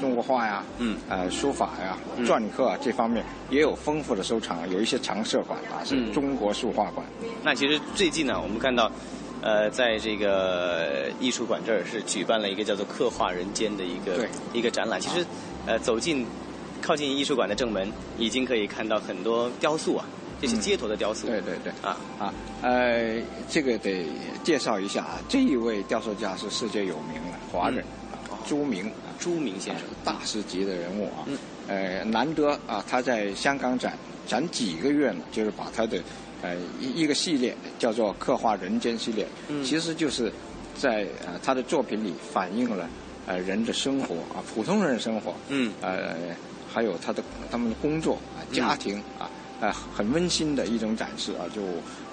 [0.00, 7.06] 中国画呀，嗯，呃书法呀、嗯篆刻啊这方面也有丰富的收藏，有一些常设馆啊是嗯中国书画馆。
[7.42, 8.90] 那其实最近呢，我们看到，
[9.40, 15.00] 呃，在这个艺术馆这儿是举办了一个叫做“刻画人间”的一个对一个展览。
[15.00, 15.24] 其实，
[15.66, 16.26] 呃，走进
[16.82, 20.04] 靠近艺术馆的正门，已经可以看到很多雕塑啊，
[20.44, 21.26] 这些街头的雕塑。
[21.26, 21.72] 对对对。
[21.82, 21.96] 啊。
[22.18, 24.04] 啊，呃，这个得
[24.42, 27.80] 介绍一下啊，这一位雕塑家是世界有名的华人，
[28.12, 31.38] 啊朱明，嗯朱明先生，大师级的人物啊，嗯。
[31.66, 35.98] 呃，难得啊，他在香港展展几个月呢，就是把他的
[36.42, 39.64] 呃一一个系列叫做“刻画人间”系列，嗯。
[39.64, 40.30] 其实就是
[40.76, 42.86] 在呃他的作品里反映了
[43.26, 46.14] 呃人的生活啊，普通人的生活，嗯，呃，
[46.70, 51.62] 还有他的他们的工作啊、家庭啊，呃，很温馨的一种展示啊，就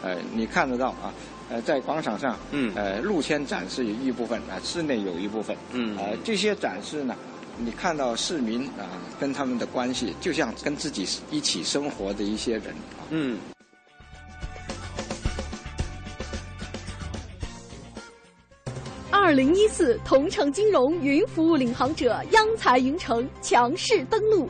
[0.01, 1.13] 呃你看得到啊。
[1.54, 7.13] 呃，在广场上，嗯，呃，露天展示有一部分啊、室内有一部分，嗯呃，这些展示呢，
[7.58, 8.88] 你看到市民啊、
[9.19, 13.38] 跟他们的关系，就像跟自己一起生活的一些人啊，嗯。
[19.10, 24.49] 二零一四同城金融云服务领航者央财云城强势登陆，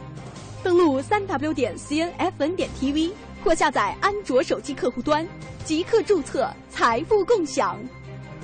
[0.63, 3.11] 登录三 w 点 cnfn 点 tv
[3.43, 5.27] 或下载安卓手机客户端，
[5.65, 7.79] 即刻注册财富共享。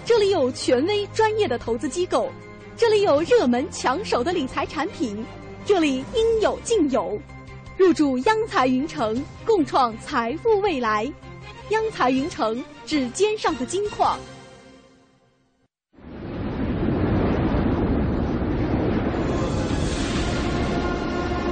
[0.03, 2.31] 这里有权威专业的投资机构，
[2.75, 5.23] 这里有热门抢手的理财产品，
[5.63, 7.19] 这里应有尽有。
[7.77, 11.11] 入驻央财云城，共创财富未来。
[11.69, 14.17] 央财云城，指尖上的金矿。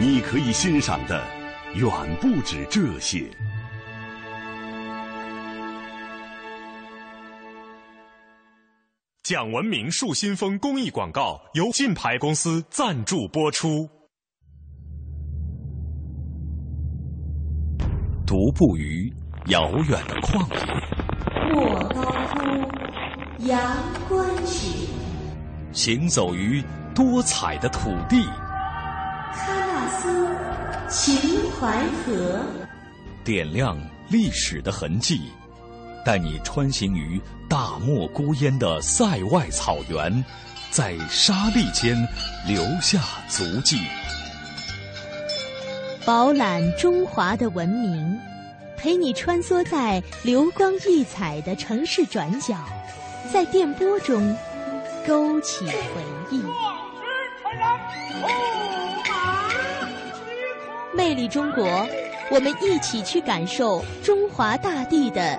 [0.00, 1.20] 你可以欣赏的
[1.74, 3.28] 远不止这些。
[9.24, 13.90] 讲文明树新风公益广告由晋牌公司赞助播出。
[18.24, 19.12] 独步于
[19.46, 22.02] 遥远的旷野，莫高
[22.34, 23.60] 窟阳
[24.08, 24.88] 关曲，
[25.72, 26.62] 行走于
[26.94, 28.24] 多彩的土地。
[30.90, 32.40] 秦淮河，
[33.22, 35.30] 点亮历史的痕迹，
[36.04, 40.24] 带你穿行于大漠孤烟的塞外草原，
[40.70, 41.94] 在沙砾间
[42.46, 43.78] 留下足迹，
[46.06, 48.18] 饱览中华的文明，
[48.78, 52.56] 陪你穿梭在流光溢彩的城市转角，
[53.30, 54.34] 在电波中
[55.06, 55.74] 勾起回
[56.30, 56.42] 忆。
[60.98, 61.64] 魅力中国，
[62.28, 65.38] 我们一起去感受中华大地的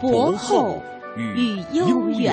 [0.00, 0.80] 博厚
[1.16, 2.32] 与悠远。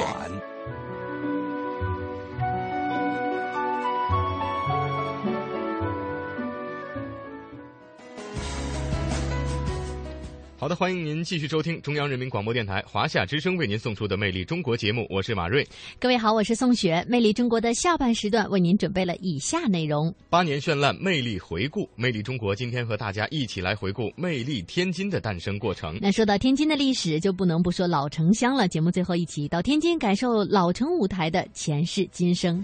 [10.60, 15.66] 好的，欢迎您继续收听中央人民广播电台华夏之声为您送出的《魅力中国》节目，我是马瑞。
[15.98, 17.02] 各位好，我是宋雪。
[17.10, 21.84] 《魅力中国》的下半时段为您准备了以下内容：八年绚烂，魅力回顾。
[21.96, 25.98] 《魅力中国》今天和大家一起来回顾魅力天津的诞生过程。
[26.02, 28.68] 那说到天津的历史，就不能不说老城乡了。
[28.68, 32.62] 节目最后一起到天津感受老城舞台的前世今生。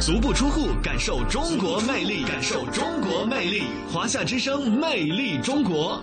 [0.00, 3.62] 足不出户，感受中国魅力，感受中国魅力。
[3.92, 6.02] 华夏之声，魅力中国。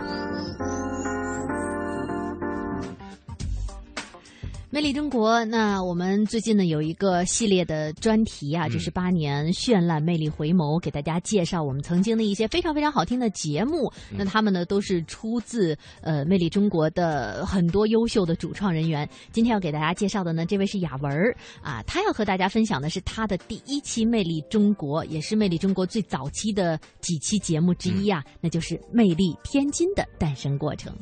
[4.71, 13.91] 魅力中国，那我们最近呢有一个系列的专题啊，就是八年绚烂魅力回眸，给大家介绍我们曾经的一些非常非常好听的节目。
[14.15, 19.09] 那他们呢都是出自呃魅力中国的很多优秀的主创人员。
[19.31, 30.93] 今天要给大家介绍的呢，这位是雅文儿啊，他要和大家分享的是他的第一期魅力中国，也是魅力中国最早期的几期节目之一啊，那就是魅力天津的诞生过程。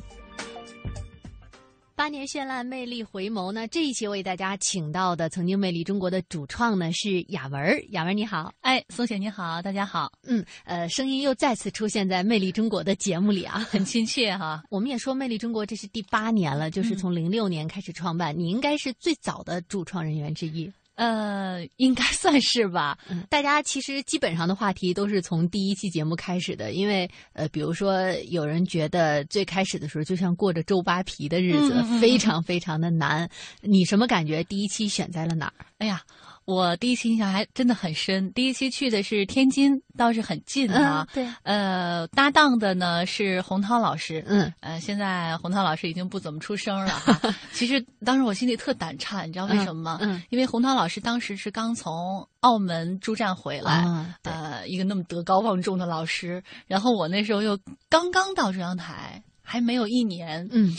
[1.98, 3.66] 八年绚烂，魅力回眸呢？
[3.66, 7.82] 这一期为大家请到的曾经魅力中国的主创呢是雅文儿。
[7.90, 10.12] 雅文儿你好，哎，宋雪你好，大家好。
[10.22, 14.62] 嗯，呃，声音又再次出现在魅力中国的节目里啊，很亲切哈。
[14.70, 20.72] 我们也说魅力中国这是第八年了，就是从零六年开始创办，你应该是最早的主创人员之一。
[20.98, 22.98] 呃，应该算是吧。
[23.30, 33.30] 大家其实基本上的话题都是从第一期节目开始的，因为呃，比如说有人觉得最开始的时候就像过着周扒皮的日子，非常非常的难。
[33.60, 34.42] 你什么感觉？
[34.44, 35.66] 第一期选在了哪儿？
[35.78, 36.02] 哎呀。
[36.48, 41.06] 我第一期印象还真的很深，第一期去的是天津，倒是很近啊。
[41.12, 44.24] 对，呃，搭档的呢是洪涛老师。
[44.26, 47.34] 嗯，呃，现在洪涛老师已经不怎么出声了哈。
[47.52, 49.98] 其实当时我心里特胆颤，你知道为什么吗？
[50.00, 57.58] 嗯，因为洪涛老师当时是刚从澳门驻站回来，嗯呃，一个那么德高望重的老师，然后我那时候又
[57.90, 60.48] 刚刚到中央台，还没有一年。
[60.50, 60.74] 嗯。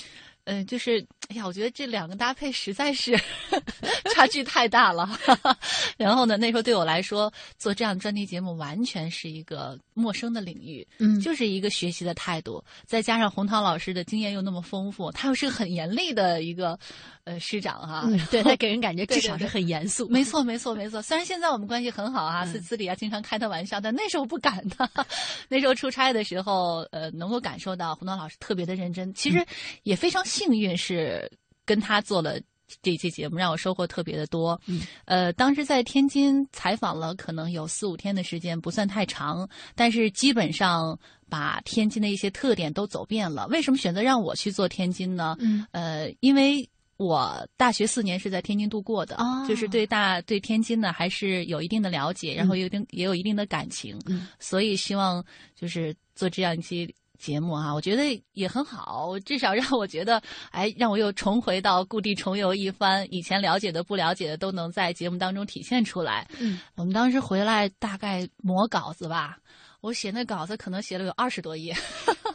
[0.49, 3.15] 嗯，就是哎呀，我觉得这两个搭配实在是
[4.15, 5.07] 差距太大了。
[5.95, 12.63] 然后呢，那时候对我来说，做这样专题节目完全是一个陌生的领域，嗯，就是一个学习的态度。
[12.85, 16.79] 再加上洪涛老师的经验又那么丰富，他又是个很严厉的一个
[17.25, 20.07] 呃师长哈，对 他给人感觉至少是很严肃。
[20.07, 21.01] 没错，没错，没错。
[21.01, 24.89] 虽然现在我们关系很好啊，私私底下经常开他玩笑，但那时候不敢的。
[25.49, 29.45] 那时候出差的时候，呃，能够感受到洪涛老师特别的认真，其实
[29.83, 30.23] 也非常。
[30.29, 31.31] 幸运是
[31.65, 32.39] 跟他做了
[32.81, 34.59] 这期节目，让我收获特别的多。
[34.65, 40.97] 嗯，呃，当时在天津采访了，可能有四五天的时间，不算太长，但是基本上
[41.29, 43.47] 把天津的一些特点都走遍了。
[43.47, 45.35] 为什么选择让我去做天津呢？
[45.39, 46.67] 嗯，呃，因为
[46.97, 49.17] 我大学四年是在天津度过的，
[49.47, 55.23] 就是对大对天津呢还是有一定的了解，然后有一定也有一定的感情，嗯，所以希望
[55.55, 56.93] 就是做这样一期。
[57.19, 58.03] 节目啊，我觉得
[58.33, 66.27] 也很好，至少让我觉得， 哎，让我又重回到故地重游一番，以前了解的、不了解的都能在节目当中体现出来。
[66.39, 69.37] 嗯，我们当时回来大概磨稿子吧，
[69.81, 71.75] 我写那稿子可能写了有二十多页。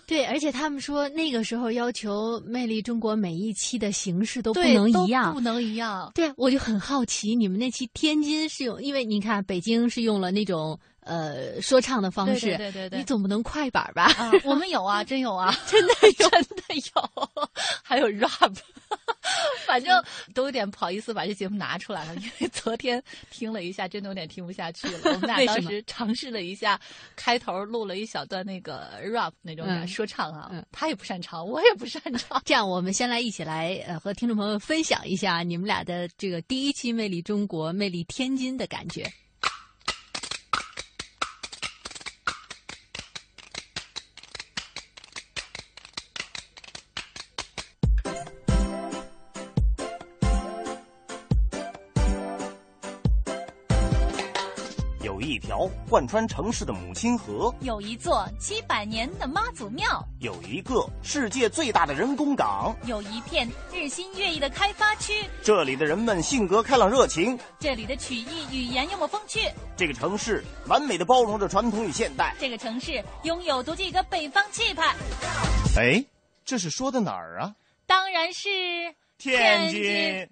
[0.06, 6.12] 对，而且他们说那个时候要求《魅力中国》每一期的形式都不能一样，不能一样。
[6.14, 14.04] 对，我就很好奇，你们那期天津是用，因为你看北京是用了那种呃说唱的方式，对对对对对你总不能快板吧？
[14.16, 16.62] 啊， 我们有啊，真有啊， 真的有，真的
[16.94, 17.40] 有，
[17.82, 18.54] 还有 rap，
[19.66, 20.02] 反正
[20.34, 24.98] 都有点不好意思把这节目拿出来了，因为昨天听了一下，真的有点听不下去了。
[25.04, 26.80] 我们俩当时尝试了一下，
[27.16, 32.40] 开头录了一小段那个 rap 那种说唱啊，嗯他也不擅长，我也不擅长。
[32.44, 39.10] 这样，我们先来一起来呃和听众朋友分享一下你们俩的这个第一期《魅力中国》《魅力天津》的感觉。
[55.34, 62.72] 一条贯穿城市的母亲河，有一座七百年的妈祖庙，有一个世界最大的人工港。
[62.84, 65.24] 有一片日新月异的开发区。
[65.42, 69.40] 这里的人们性格开朗热情，这里的曲艺语言幽默风趣。
[69.76, 72.36] 这个城市完美的包容着传统与现代。
[72.38, 74.94] 这个城市拥有独具一个北方气派。
[75.76, 76.04] 哎，
[76.44, 77.52] 这是说的哪儿啊？
[77.88, 78.48] 当然是
[79.18, 79.82] 天津。
[79.82, 80.28] 津。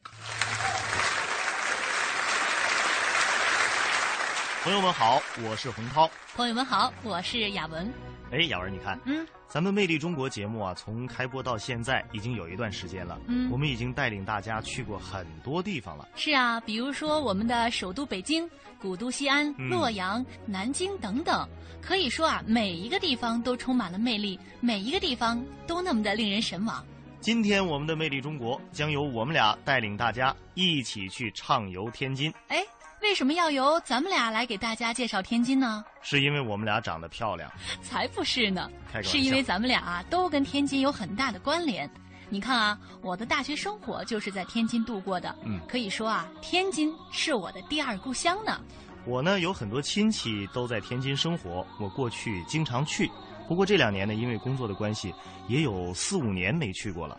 [4.62, 6.08] 朋友们好，我是洪涛。
[6.36, 7.92] 朋友们好，我是雅文。
[8.30, 13.18] 哎，雅文，你看，嗯，咱们《魅力中国》节目啊，从开播到现在已经有一段时间了。
[13.26, 16.06] 嗯我们已经带领大家去过很多地方了。
[16.14, 18.48] 是啊，比如说我们的首都北京、
[18.80, 21.44] 古都西安、嗯洛阳、南京等等，
[21.82, 26.86] 可以说啊，每一个地方都充满了魅力，每一个地方都那么的令人神往。
[27.20, 32.64] 今天我们的《魅力中国》将由我们俩带领大家一起去畅游天津，哎，
[33.02, 35.84] 为什么要由咱们俩来给大家介绍天津呢？
[36.02, 37.50] 是因为我们俩长得漂亮。
[37.82, 38.70] 才不是呢
[39.02, 41.90] 是因为咱们俩啊都跟天津有很大的关联。
[42.28, 48.58] 你看啊，我的大学生活就是在天津度过的，嗯可以说啊，天津是我的第二故乡呢。
[49.04, 53.10] 我呢有很多亲戚都在天津生活，我过去经常去。
[53.48, 55.12] 不过这两年呢，因为工作的关系，
[55.48, 57.18] 也有四五年没去过了。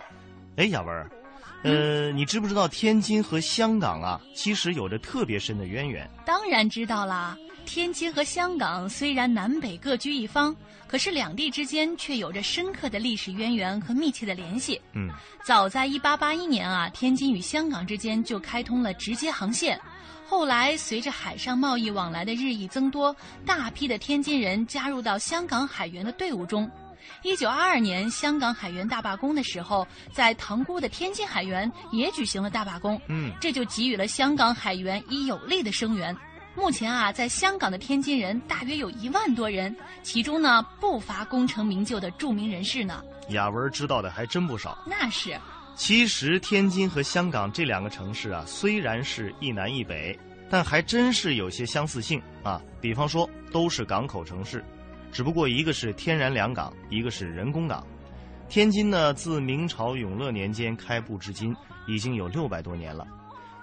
[0.55, 1.11] 哎，雅文儿，
[1.63, 6.09] 呃，你知不知道天津和香港啊，其实有着特别深的渊源？
[6.25, 10.55] 当然知道啦，天津和香港虽然南北各居一方，
[10.87, 14.79] 可是两地之间却有着深刻的历史渊源和密切的联系。
[14.93, 15.09] 嗯，
[15.43, 19.79] 早在1881年啊，天津与香港之间就开通了直接航线。
[20.25, 26.69] 后来，随着海上贸易往来的日益增多，大批的天津人加入到香港海员的队伍中。
[27.21, 32.99] 一九二二年，香港海员大罢工的时候，在塘沽的天津海员也举行了大罢工。
[33.07, 36.15] 嗯这就给予了香港海员以有力的声援。
[36.55, 43.03] 目前啊，在香港的天津人大约有一万多人，其中呢不乏功成名就的著名人士呢。
[43.29, 44.77] 雅文知道的还真不少。
[44.85, 45.39] 那是，
[45.75, 50.17] 其实天津和香港这两个城市啊，虽然是一南一北，
[50.49, 52.61] 但还真是有些相似性啊。
[52.79, 54.63] 比方说，都是港口城市，
[55.13, 57.85] 只不过一个是天然良港，一个是人工港。
[58.49, 61.55] 天津呢，自明朝永乐年间开埠至今，
[61.87, 63.07] 已经有六百多年了。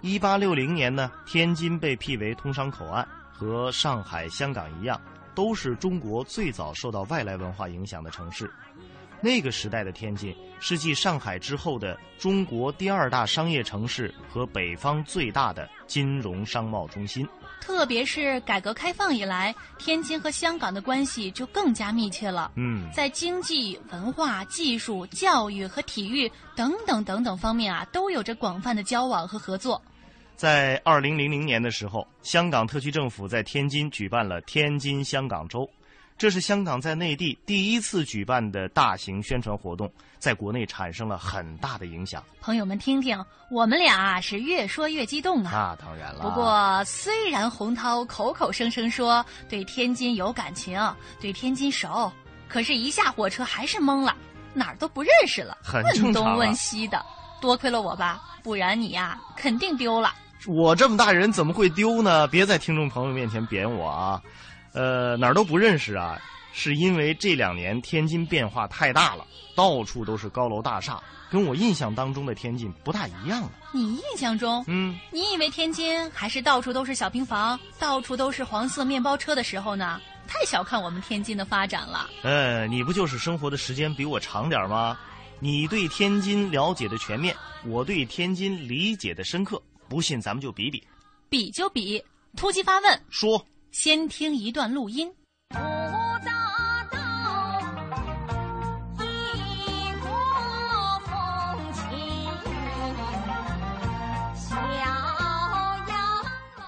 [0.01, 4.98] 一八六零年呢，天津被辟为通商口岸，和上海、香港一样，
[5.34, 8.48] 都是中国最早受到外来文化影响的城市。
[9.20, 17.28] 那个时代的天津是继上海之后的中国第二大商业城市和北方最大的金融商贸中心。
[17.61, 22.51] 特别是改革开放以来，天津和香港的关系就更加密切了。
[22.57, 29.81] 嗯，在经济、文化、技术、教育和体育等等等等方面啊，都有着广泛的交往和合作。
[30.35, 35.69] 在二零零零年的时候，香港特区政府在天津举办了天津香港周，
[36.21, 42.23] 这是香港在内地第一次举办的大型宣传活动，在国内产生了很大的影响。
[42.43, 43.18] 朋友们听听，
[43.51, 45.51] 我们俩啊是越说越激动啊。
[45.51, 46.21] 那当然了。
[46.25, 50.79] 不过，虽然洪涛口口声声说对天津有感情，
[51.18, 52.12] 对天津熟，
[52.49, 54.14] 可是，一下火车还是懵了，
[54.53, 57.03] 哪儿都不认识了，很问东问西的。
[57.41, 60.12] 多亏了我吧，不然你呀肯定丢了。
[60.47, 62.29] 我这么大人怎么会丢呢？
[62.29, 64.21] 别在听众朋友面前贬我啊！
[64.73, 66.21] 呃，哪儿都不认识啊，
[66.53, 73.51] 是因为这两年天津变化太大了，到处都是高楼大厦，跟我印象当中的天津不大一样了。
[73.73, 80.01] 你印象中，嗯，你以为天津还是到处都是小平房，到处都是黄色面包车的时候呢？
[80.27, 82.09] 太小看我们天津的发展了。
[82.23, 84.97] 呃，你不就是生活的时间比我长点吗？
[85.41, 89.61] 你对天津了解的全面，我对天津理解的深刻。
[89.89, 90.81] 不信，咱们就比比。
[91.29, 92.05] 比就比，
[92.37, 93.03] 突击发问。
[93.11, 93.45] 说。
[93.73, 95.11] 先听一段录音。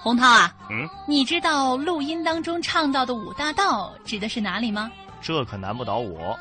[0.05, 4.91] 洪涛啊，嗯，你知道录音当中唱到的五大道指的是哪里吗？
[5.21, 6.37] 这可难不倒我。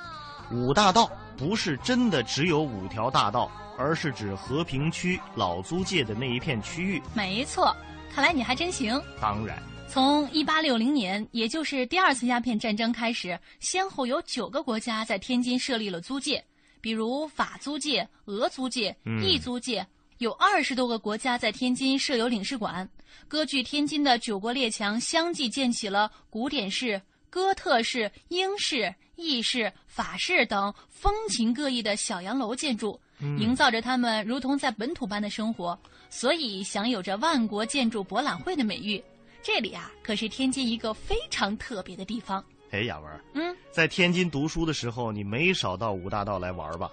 [0.51, 7.01] 五大道不是真的只有五条大道，而是指和平区老租界的那一片区域。
[7.14, 7.76] 没错，
[8.14, 8.99] 看来你还真行。
[9.22, 16.41] 当然，从一八六零年，也就是第二次鸦片战争开始，先后有九个国家在天津设立了租界，
[16.79, 19.85] 比如法租界、俄租界、意租界。
[20.19, 22.89] 有二十多个国家在天津设有领事馆，
[23.27, 35.77] 割据天津的九国列强相继建起了古典式、哥特式、英式、意式、法式等风情各异的小洋楼建筑，营造着他们如同在本土般的生活，
[36.09, 39.03] 所以享有着万国建筑博览会的美誉。
[39.43, 42.43] 这里啊，可是天津一个非常特别的地方。
[42.71, 46.89] 哎，雅文，嗯，在天津读书的时候，你没少到五大道来玩吧？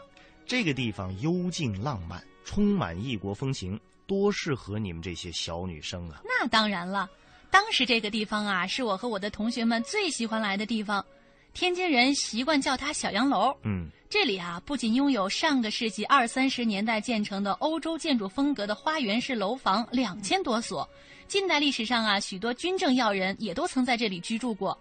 [0.46, 2.22] 这个地方幽静浪漫。
[2.44, 6.22] 充满异国风情，多适合你们这些小女生啊！
[6.24, 7.06] 那当然了，
[7.50, 11.04] 当时这个地方啊，是我和我的同学们最喜欢来的地方。
[11.52, 13.54] 天津人习惯叫它小洋楼。
[13.64, 20.88] 嗯，这里啊，不仅拥有上个世纪二三十年代建成的欧洲建筑风格的花园式楼房两千多所，
[21.28, 24.76] 近代历史上啊，许多军政要人也都曾在这里居住过。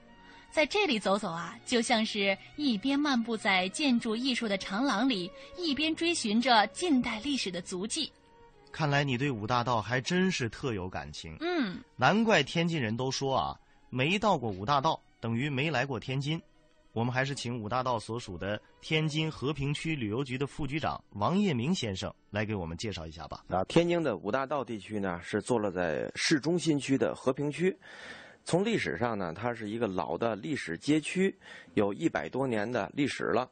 [0.50, 8.10] 在这里走走啊，就像是一边漫步在建筑艺术的长廊里，一边追寻着近代历史的足迹。
[8.72, 11.36] 看来你对五大道还真是特有感情。
[11.42, 16.42] 嗯，难怪天津人都说啊，没到过五大道等于没来过天津。
[16.94, 23.44] 我们还是请五大道所属的天津和平区旅游局的副局长王业明先生来给我们介绍一下吧。
[23.50, 27.78] 啊，天津的五大道地区呢，是坐落在市中心区的和平区。
[28.44, 31.38] 从历史上呢，它是一个老的历史街区，
[31.74, 33.50] 有一百多年的历史了。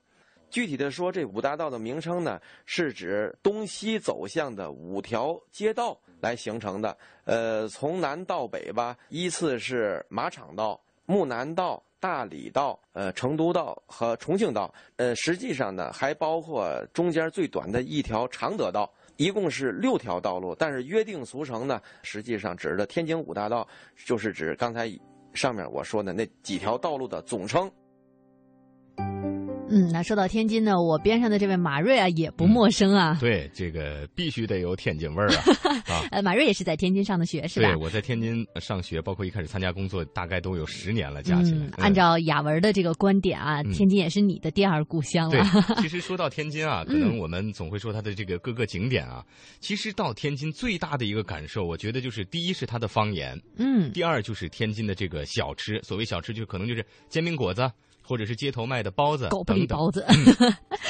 [0.50, 6.98] 具体的说，这五大道的名称呢，是指东西走向的五条街道来形成的。
[7.26, 14.72] 呃，从南到北吧，依次是马场道、木南道、大理道、呃成都道和重庆道。
[14.98, 18.88] 呃，实际上呢，还包括中间最短的一条常德道。
[19.18, 23.68] 一共是六条道路，但是约定俗成呢，实际上指的天津五大道，
[24.06, 24.88] 就是指刚才
[25.34, 27.72] 上面我说的那几条道路的总称。
[29.68, 33.18] 嗯，那说到天津呢，我边上的这位马瑞啊也不陌生啊。
[33.20, 35.44] 对，这个必须得有天津味儿啊。
[35.90, 37.68] 啊，呃，马瑞也是在天津上的学，是吧？
[37.70, 41.66] 对，我在天津上学，包括一开始参加工作，大概都有十年了，加起来。
[41.78, 45.44] 按照雅文的这个观点啊，天津也是你的第二故乡了。
[45.44, 49.26] 对， 其实说到天津啊，可能我们总会说它的这个各个景点啊。
[49.60, 55.82] 其实到天津最大的一个感受，我觉得就是第一是它的方言，嗯，第二就是天津的这个小吃。
[55.82, 57.68] 所谓小吃，就可能就是煎饼果子。
[58.06, 60.06] 或者是街头卖的包子，狗不理包子，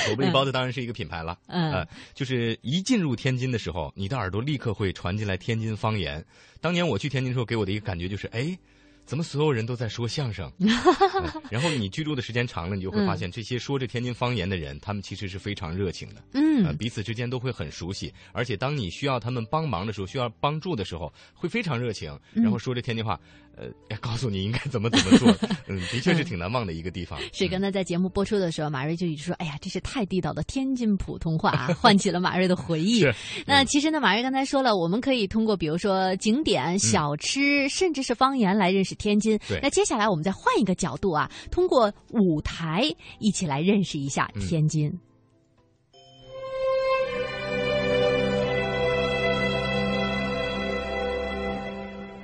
[0.07, 1.37] 狗不理包子当然是一个品牌了。
[1.47, 6.23] 嗯，就是一进入天津的时候，你的耳朵立刻会传进来天津方言。
[6.61, 8.57] 当年我去天津的时候，给我的一个感觉就是，哎。
[9.05, 10.51] 怎么所有人都在说相声？
[11.51, 16.23] 然后你居住的时间长了，你就会发现这些说着天津方言的人，他们其实是非常热情的。
[16.33, 23.21] 嗯，彼此之间都会很熟悉，而且当你需要他们帮忙的时候，需要帮助的时候，会非常热情，然后说着天津话，
[23.57, 25.33] 呃， 告诉你应该怎么怎么做。
[25.67, 27.19] 嗯，的确是挺难忘的一个地方。
[27.33, 32.99] 是刚才在节目播出的时候，马瑞就一直说：“哎呀，这是太地道的天津普通话啊！” 唤起了马瑞的回忆。
[32.99, 33.13] 是。
[33.45, 39.39] 那其实呢，马瑞刚才说了，我们可以通过比如说景点、小吃，甚至是方言来认识天津。
[39.61, 42.83] 那接下来我们再换一个角度啊，通过舞台
[43.19, 44.91] 一起来认识一下天津。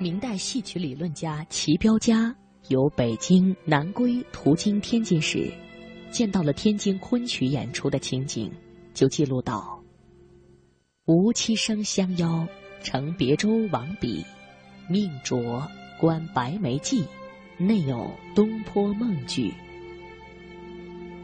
[0.01, 2.35] 明代戏曲理论家齐彪家
[2.69, 5.53] 由北京南归途经天津时，
[6.09, 8.51] 见到了天津昆曲演出的情景，
[8.95, 9.79] 就记录道
[11.05, 12.47] ：“吴七生相邀，
[12.81, 14.25] 乘别舟往彼，
[14.89, 15.61] 命着
[15.99, 17.05] 观白眉记，
[17.59, 19.53] 内有东坡梦剧。”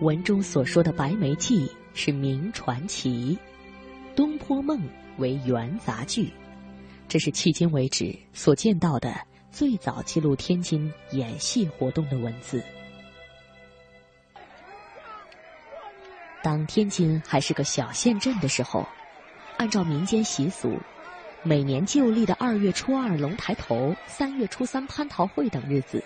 [0.02, 3.36] 文中所说的白眉记是名传奇，
[4.16, 4.80] 东坡梦
[5.18, 6.32] 为元杂剧。
[7.08, 9.16] 这是迄今为止所见到的
[9.50, 12.62] 最早记录天津演戏活动的文字。
[16.44, 18.86] 当天津还是个小县镇的时候，
[19.58, 20.78] 按照民间习俗，
[21.44, 26.04] 每年旧历的二月初二龙抬头、三月初三蟠桃会等日子，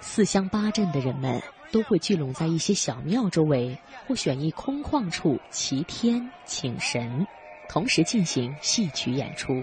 [0.00, 7.26] 四乡八镇的人们都会聚拢在一些小庙周围，或选一空旷处祈天请神，
[7.68, 9.62] 同时进行戏曲演出。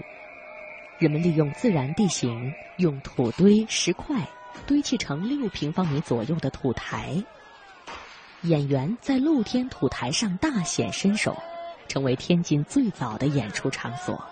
[0.98, 4.16] 人们利用自然地形，用土堆、石块
[4.66, 7.22] 堆砌成六平方米左右的土台。
[8.42, 11.36] 演员在露天土台上大显身手，
[11.86, 14.24] 成为天津最早的演出场所。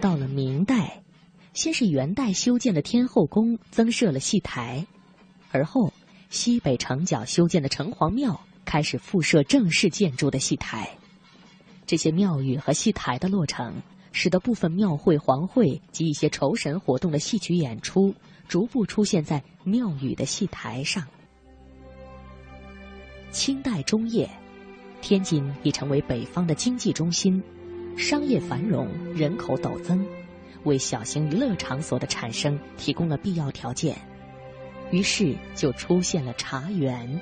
[0.00, 1.02] 到了明代，
[1.52, 4.86] 先是元代修建的天后宫增设了戏台，
[5.50, 5.92] 而后
[6.30, 10.88] 西北城角修建的城隍庙开始复设正式建筑的戏台。
[11.86, 13.74] 这些庙宇和戏台的落成，
[14.12, 18.14] 使得部分庙会、皇会及一些酬神活动的戏曲演出
[18.48, 21.06] 逐步出现在庙宇的戏台上。
[23.30, 24.30] 清代中叶，
[25.02, 27.42] 天津已成为北方的经济中心。
[27.96, 30.04] 商业繁荣，人口陡增，
[30.64, 33.96] 为小型娱乐场所的产生提供了必要条件。
[34.90, 37.20] 于是就出现了茶园。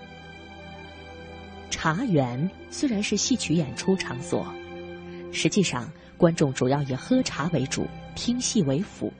[1.72, 4.46] 茶园虽然是戏曲演出场所，
[5.32, 9.10] 实际上观众主要以喝茶为主，听戏为辅。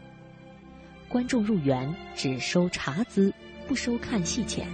[1.08, 3.32] 观众入园只收茶资，
[3.66, 4.68] 不收看戏钱。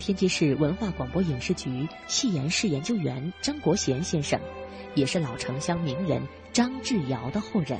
[0.00, 4.38] 天津市文化广播影视局戏言室研究员张国贤先生。
[4.94, 6.20] 也是老城乡名人
[6.52, 7.78] 张志尧的后人，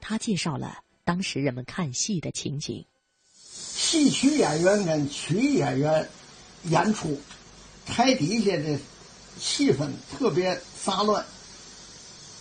[0.00, 2.86] 他介绍了当时人们看戏的情景。
[3.34, 6.08] 戏曲演员跟曲演员
[6.64, 7.18] 演出，
[7.86, 8.78] 台底下的
[9.38, 11.24] 气氛特别杂乱，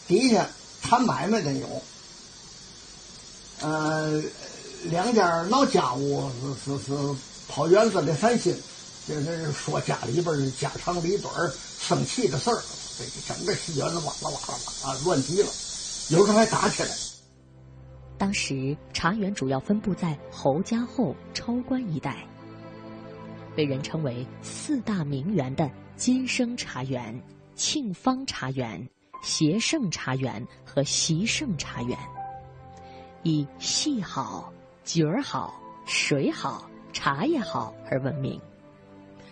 [0.08, 0.48] 底下
[0.82, 1.82] 谈买卖的有，
[3.62, 4.22] 呃，
[4.86, 6.30] 两家闹家务
[6.66, 7.16] 是是是
[7.48, 8.56] 跑园子的散心，
[9.08, 11.34] 就是说家里边的家长里短
[11.80, 12.62] 生气的事儿。
[12.96, 15.50] 这整个戏园子哇啦哇啦哇啊，乱极了，
[16.10, 16.90] 有时候还打起来。
[18.20, 22.26] 当时茶园主要分布在侯家后、超关一带，
[23.56, 27.20] 被人称为四大名园的金生茶园、
[27.56, 28.88] 庆芳茶园、
[29.22, 31.98] 协盛茶园和习盛茶园，
[33.22, 34.52] 以戏好、
[34.84, 38.40] 角儿好、水好、茶叶好而闻名。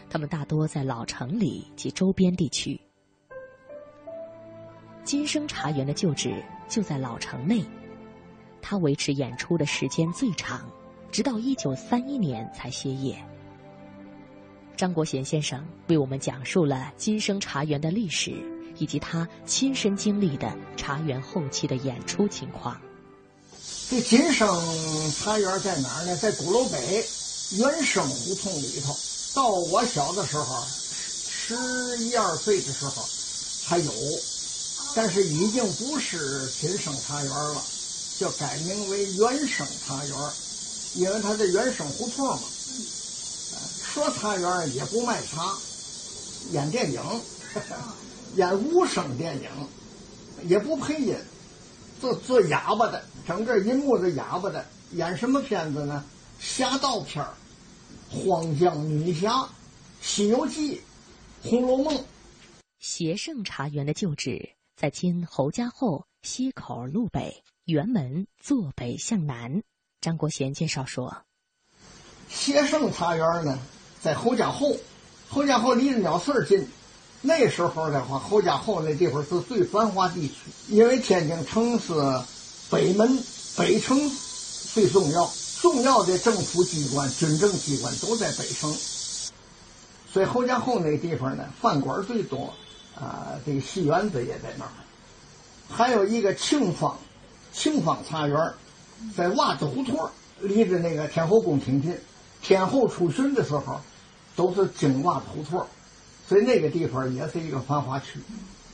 [0.09, 2.79] 他们大多在老城里及周边地区。
[5.03, 7.65] 金生茶园的旧址就在老城内，
[8.61, 10.69] 它维持演出的时间最长，
[11.11, 13.17] 直到一九三一年才歇业。
[14.77, 18.33] 张国贤先生为我们讲述了金生茶园的历史，
[18.77, 22.79] 以及他亲身经历的茶园后期的演出情况。
[23.89, 24.47] 这金生
[25.11, 26.15] 茶园在哪儿呢？
[26.15, 27.05] 在鼓楼北
[27.57, 28.95] 原生胡同里头。
[29.33, 31.55] 到我小的时候，十
[32.05, 33.03] 一二岁的时候，
[33.65, 33.91] 还有。
[34.93, 37.63] 但是已经不是金生茶园了，
[38.17, 40.15] 就改名为原生茶园，
[40.95, 42.41] 因为它在原生胡同嘛。
[43.93, 45.53] 说茶园也不卖茶，
[46.53, 47.01] 演电影，
[48.37, 49.49] 演无声电影，
[50.47, 51.13] 也不配音，
[51.99, 54.65] 做做哑巴的，整个一幕子哑巴的。
[54.93, 56.05] 演什么片子呢？
[56.39, 57.33] 侠盗片儿，
[58.09, 59.49] 荒江女侠，
[60.01, 60.81] 西游记，
[61.43, 62.05] 红楼梦。
[62.79, 64.51] 协盛茶园的旧址。
[64.77, 69.61] 在今侯家后西口路北辕门坐北向南，
[69.99, 71.23] 张国贤介绍说
[72.27, 73.59] ：“协盛茶园呢，
[74.01, 74.75] 在侯家后，
[75.29, 76.67] 侯家后离着鸟市近。
[77.21, 80.33] 那时候的话，侯家后那地方是最繁华地区，
[80.69, 81.93] 因为天津城是
[82.69, 83.19] 北门
[83.57, 83.99] 北城
[84.73, 85.31] 最重要，
[85.61, 88.75] 重要的政府机关、军政机关都在北城，
[90.11, 92.53] 所以侯家后那地方呢，饭馆最多。”
[92.93, 94.69] 啊，这个戏园子也在那儿，
[95.69, 96.99] 还有一个庆芳，
[97.51, 98.37] 庆芳茶园，
[99.17, 100.07] 在袜子胡同，
[100.39, 101.97] 离着那个天后宫挺近。
[102.43, 103.79] 天后出巡的时候，
[104.35, 105.65] 都是经袜子胡同，
[106.27, 108.19] 所以那个地方也是一个繁华区。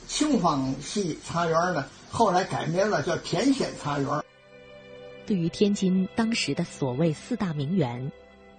[0.08, 4.24] 庆芳戏茶园呢，后来改名了，叫天仙茶园。
[5.26, 8.12] 对于天津当时的所谓四大名园，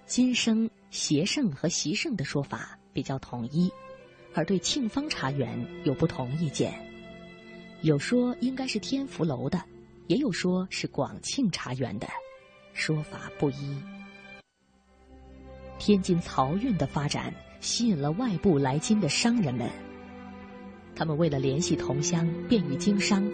[0.05, 3.73] 金生、协盛和习盛的说法比较统一。
[4.35, 6.75] 而对庆芳茶园有不同意见，
[7.81, 9.61] 有说应该是天福楼的，
[10.07, 12.07] 也有说是广庆茶园的，
[12.75, 13.75] 说法不一。
[15.79, 19.69] 天津漕运的发展吸引了外部来京的商人们，
[20.95, 23.25] 他们为了联系同乡，便于经商，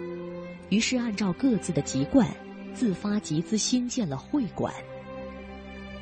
[0.69, 2.29] 于是按照各自的籍贯，
[2.73, 4.73] 自发集资兴建了会馆。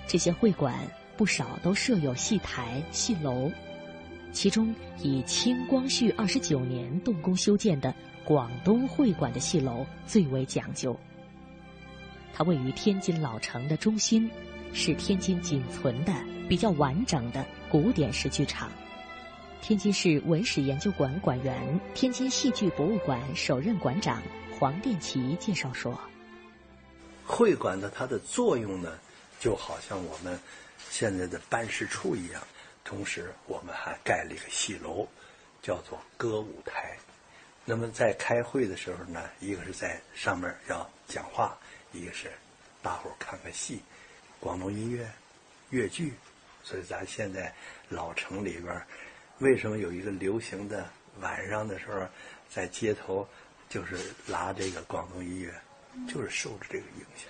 [0.06, 0.76] 这些会馆
[1.16, 3.50] 不少都设有戏台、戏楼。
[4.32, 7.94] 其中，以清光绪二十九年动工修建的
[8.26, 10.98] 广东会馆的戏楼最为讲究。
[12.34, 14.30] 它位于天津老城的中心，
[14.74, 16.14] 是天津仅存的
[16.50, 18.72] 比较完整的古典式剧场。
[19.62, 24.22] 天津市文史研究馆馆员、天津戏剧博物馆首任馆长
[24.60, 25.98] 黄殿奇介绍说
[27.26, 29.00] ：“会馆的它的作用呢，
[29.40, 30.38] 就好像我们
[30.90, 32.42] 现在的办事处一样。
[32.84, 35.08] 同时，我们还盖了一个戏楼，
[35.62, 36.98] 叫做歌舞台。
[37.64, 41.58] 那么在开会的时候呢，一个是在上面要讲话，
[41.94, 42.30] 一个是
[42.82, 43.82] 大伙儿看看戏，
[44.44, 45.10] 广东音乐、
[45.70, 46.14] 粤剧。
[46.62, 47.54] 所以咱现在
[47.88, 48.82] 老城里边。”
[49.40, 50.88] 为什么有一个流行的
[51.20, 52.08] 晚上的时候，
[52.50, 53.28] 在街头
[53.68, 55.54] 就是拉这个广东音乐，
[56.08, 57.28] 就是受着这个影响。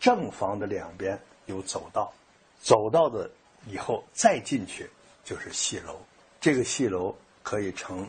[0.00, 2.12] 正房的两边有走道，
[2.60, 3.30] 走道的
[3.66, 4.90] 以后再进去
[5.24, 5.98] 就是戏楼。
[6.40, 8.06] 这个戏楼可以成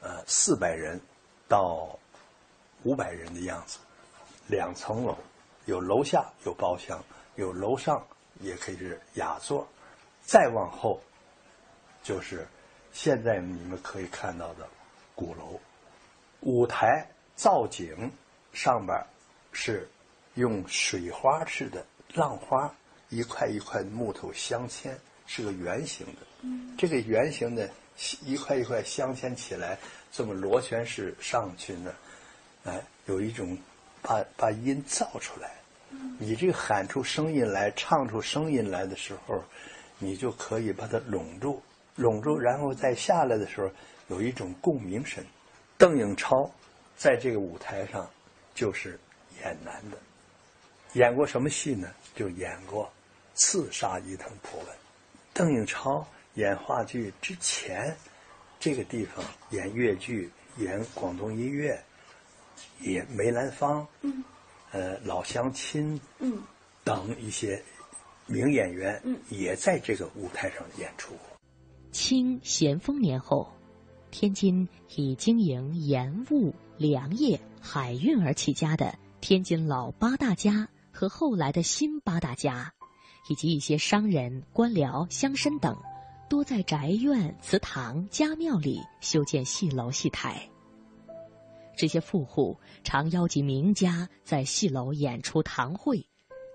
[0.00, 1.00] 呃四百人
[1.48, 1.98] 到
[2.84, 3.78] 五百人的样子，
[4.46, 5.16] 两层楼，
[5.64, 7.02] 有楼下有包厢，
[7.40, 8.06] 有楼上
[8.40, 9.66] 也可以是雅座，
[10.22, 11.00] 再往后。
[12.02, 12.46] 就是
[12.92, 14.68] 现在你们可以看到的
[15.14, 15.58] 鼓楼，
[16.40, 18.10] 舞台造景
[18.52, 18.98] 上边
[19.52, 19.88] 是
[20.34, 22.70] 用水花似的浪花，
[23.08, 24.94] 一块一块木头镶嵌，
[25.26, 26.48] 是个圆形的。
[26.76, 27.70] 这个圆形的
[28.22, 29.78] 一块一块镶嵌起来，
[30.12, 31.94] 这么螺旋式上去呢，
[32.64, 33.56] 哎，有一种
[34.02, 35.59] 把把音造出来。
[36.18, 39.42] 你这个喊出声音来，唱出声音来的时候，
[39.98, 41.62] 你就可以把它拢住。
[41.96, 43.70] 拢住，然后再下来的时候，
[44.08, 45.22] 有一种共鸣声。
[45.76, 46.50] 邓颖超
[46.96, 48.08] 在这个舞台上
[48.54, 48.98] 就是
[49.42, 49.98] 演男的，
[50.94, 51.88] 演过什么戏呢？
[52.14, 52.84] 就演过
[53.34, 54.68] 《刺杀伊藤博文》。
[55.32, 57.94] 邓颖超演话剧之前，
[58.58, 61.78] 这个地方演越剧、演广东音乐，
[62.80, 64.22] 演梅兰芳、嗯，
[64.72, 66.38] 呃，老乡亲，嗯，
[66.84, 67.62] 等一些
[68.26, 71.14] 名演员，嗯，也在这个舞台上演出。
[71.90, 73.52] 清咸丰年后，
[74.10, 82.72] 天津以经营盐务、粮业、海运而起家的天津老八大家和后来的新八大家，
[83.28, 85.76] 以及一些商人、官僚、乡绅等，
[86.28, 90.49] 多在宅院、祠堂、家庙里修建戏楼、戏台。
[91.80, 96.06] 这些富户常邀集名家在戏楼演出堂会，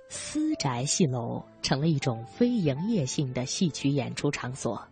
[0.07, 4.87] 私宅戏楼成了一种非营业性的戏曲演出场所。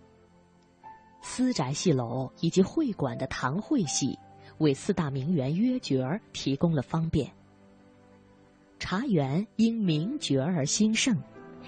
[1.22, 4.18] 私宅戏楼以及会馆的堂会戏，
[4.58, 7.32] 为四大名媛约角儿提供了方便。
[8.80, 11.16] 茶园因名角儿而兴盛，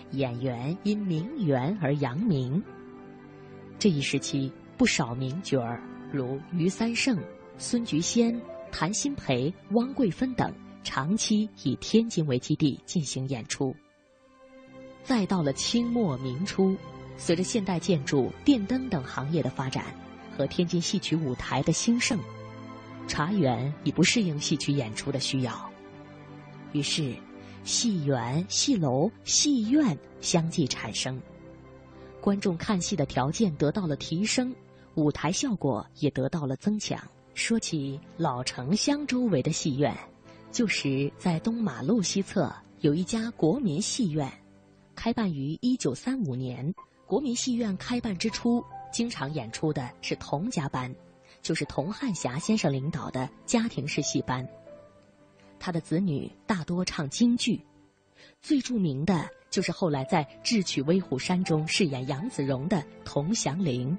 [0.10, 2.64] 演员因名媛而扬名。
[3.78, 5.80] 这一时期，不少名角儿
[6.12, 7.16] 如余三胜、
[7.60, 8.42] 孙菊仙、
[8.78, 10.54] 谭鑫培、汪桂芬等，
[10.84, 13.74] 长期以天津为基地进行演出。
[15.02, 16.76] 再到了清末明初。
[17.16, 19.86] 随着现代建筑、电灯等行业的发展
[20.36, 22.20] 和天津戏曲舞台的兴盛，
[23.08, 25.72] 茶园已不适应戏曲演出的需要，
[26.74, 27.16] 于是
[27.64, 31.18] 戏园、戏楼、戏院相继产生，
[32.20, 34.54] 观众看戏的条件得到了提升，
[34.96, 37.02] 舞台效果也得到了增强。
[37.36, 39.94] 说起老城乡周围的戏院，
[40.54, 44.32] 就是在东马路西侧有一家国民戏院，
[44.96, 46.74] 开办于一九三五年。
[47.06, 50.96] 国民戏院开办之初，经常演出的是童家班，
[51.42, 54.48] 就是童汉霞先生领导的家庭式戏班。
[55.60, 57.62] 他的子女大多唱京剧，
[58.42, 63.96] 最著名的就是后来在《智取威虎山》中饰演杨子荣的童祥林。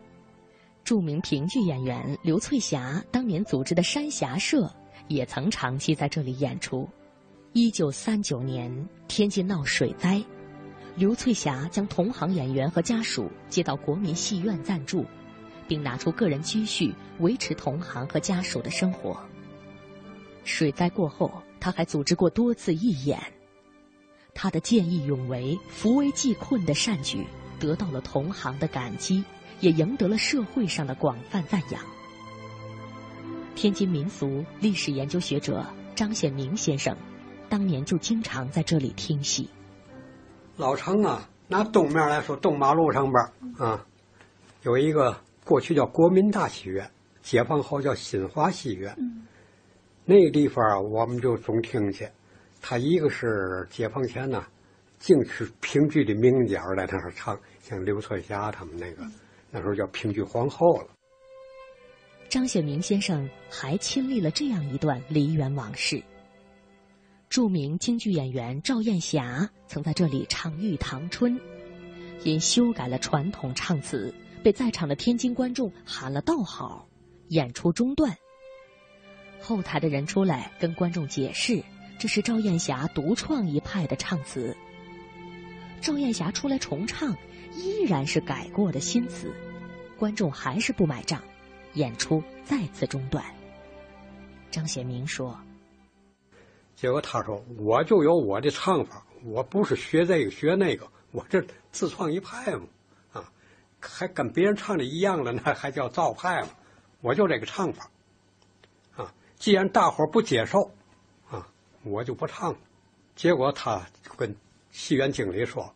[0.86, 4.72] 著名评剧演员刘翠霞当年组织的山霞社，
[5.08, 6.88] 也曾长期在这里演出。
[7.52, 10.22] 一九三九年，天津闹水灾。
[10.94, 15.04] 刘翠霞将同行演员和家属接到国民戏院暂住，
[15.66, 19.20] 并拿出个人积蓄维持同行和家属的生活。
[20.44, 23.20] 水灾过后，他还组织过多次义演。
[24.34, 27.26] 他的见义勇为、扶危济困的善举
[27.58, 29.24] 得到了同行的感激，
[29.60, 31.80] 也赢得了社会上的广泛赞扬。
[33.54, 36.96] 天津民俗历史研究学者张显明先生，
[37.48, 39.48] 当年就经常在这里听戏。
[40.56, 43.24] 老城啊，拿东面来说，东马路上边
[43.58, 43.86] 啊，
[44.62, 46.90] 有一个过去叫国民大戏院，
[47.22, 48.94] 解放后叫新华戏院。
[50.04, 52.08] 那个地方我们就总听去。
[52.60, 54.44] 他一个是解放前呢，
[54.98, 59.02] 净是评剧的名角在那儿唱，像刘翠霞他们那个，
[59.56, 60.88] 那时候叫评剧皇后了。
[62.28, 66.02] 张显明先生还亲历了这样一段梨园往事。
[67.30, 71.34] 著名京剧演员赵燕霞曾在这里唱《玉堂春》，
[72.22, 76.86] 因修改了传统唱词，被在场的天津观众喊了道好，
[77.28, 78.14] 演出中断。
[79.40, 81.64] 后台的人出来跟观众解释，
[81.98, 84.54] 这是赵燕霞独创一派的唱词。
[85.80, 87.16] 赵燕霞出来重唱，
[87.56, 89.32] 依然是改过的新词，
[89.98, 91.22] 观众还是不买账，
[91.74, 93.24] 演出再次中断。
[94.50, 95.38] 张显明说。
[96.74, 101.42] 结果他说：“我就有我的唱法，我不是学这个学那个，我这
[101.72, 102.66] 自创一派嘛，
[103.14, 103.32] 啊，
[103.80, 106.48] 还跟别人唱的一样了，那 还叫造派吗？
[107.00, 107.90] 我就这个唱法，
[108.94, 110.70] 啊，既然大伙不接受，
[111.30, 111.48] 啊，
[111.82, 112.58] 我就不唱了。
[113.14, 113.80] 结果他
[114.18, 114.36] 跟
[114.70, 115.74] 戏院经理说：‘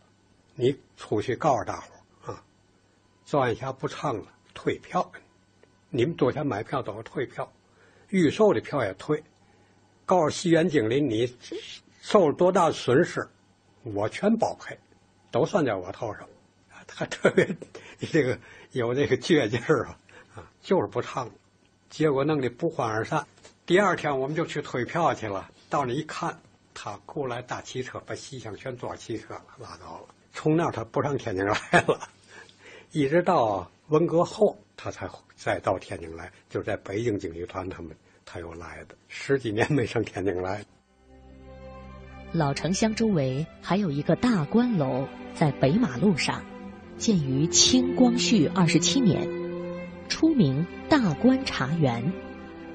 [0.55, 1.87] 你出去告诉大伙，
[3.31, 4.25] 赵艳霞不唱了，
[4.55, 5.09] 退票，
[5.89, 7.49] 你们多钱买票都是退票，
[8.09, 9.23] 预售的票也退。’”
[10.05, 11.33] 告诉戏园经理，你
[12.03, 13.25] 受了多大损失，
[13.85, 14.77] 我全包赔，
[15.31, 16.29] 都算在我头上。
[16.89, 17.49] 他特别
[18.01, 18.37] 这个
[18.73, 19.99] 有这个倔劲儿啊，
[20.35, 21.31] 啊，就是不唱，
[21.89, 23.25] 结果弄得不欢而散。
[23.65, 26.37] 第二天我们就去退票去了，到那一看，
[26.75, 30.09] 他雇来大汽车把戏箱全装汽车了，拉倒了。
[30.33, 32.09] 从那他不上天津来了，
[32.93, 37.93] 一直到文革后，他才再到天津来，就在北京京剧团他们。
[38.25, 40.65] 他又来的，十几年没上天津来。
[42.33, 46.45] 老城乡周围还有一个大观楼，在北马路上，
[46.97, 49.29] 建于清光绪二十七年，
[50.09, 52.13] 初名大观茶园，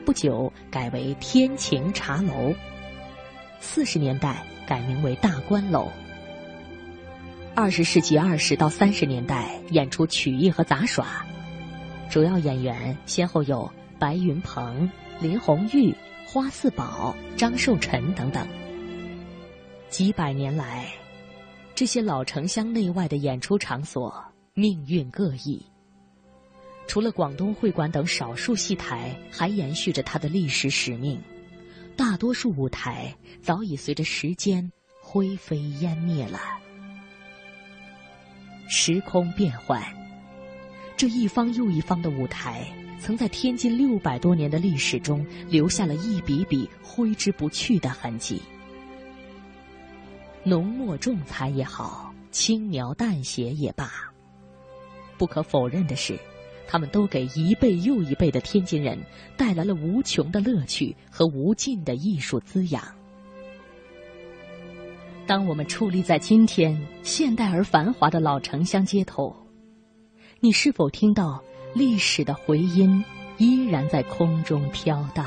[0.05, 2.53] 不久改为天晴茶楼。
[3.61, 5.89] 四十年代改名为大观楼。
[7.57, 11.25] 二十世纪二十到三十年代演出曲艺和杂耍，
[12.11, 14.91] 主要演员先后有白云鹏。
[15.21, 15.95] 林红玉、
[16.27, 18.45] 花四宝、张寿臣等等，
[19.89, 20.91] 几百年来，
[21.73, 24.21] 这些老城乡内外的演出场所
[24.53, 25.65] 命运各异。
[26.85, 31.21] 除了广东会馆等少数戏台还延续着它的历史使命，
[31.95, 34.69] 大多数舞台早已随着时间
[35.01, 36.41] 灰飞烟灭了。
[38.67, 39.81] 时空变幻，
[40.97, 42.65] 这一方又一方的舞台。
[42.97, 48.41] 曾在天津六百多年的历史中留下了一笔笔挥之不去的痕迹。
[50.43, 53.91] 浓墨重彩也好，轻描淡写也罢，
[55.19, 56.17] 不可否认的是，
[56.67, 58.97] 他们都给一辈又一辈的天津人
[59.37, 62.81] 带来了无穷的乐趣和无尽的艺术滋养。
[65.27, 69.35] 当我们矗立在今天现代而繁华的老城乡街头，
[70.39, 71.41] 你是否听到？
[71.73, 73.03] 历史的回音
[73.37, 75.25] 依然在空中飘荡。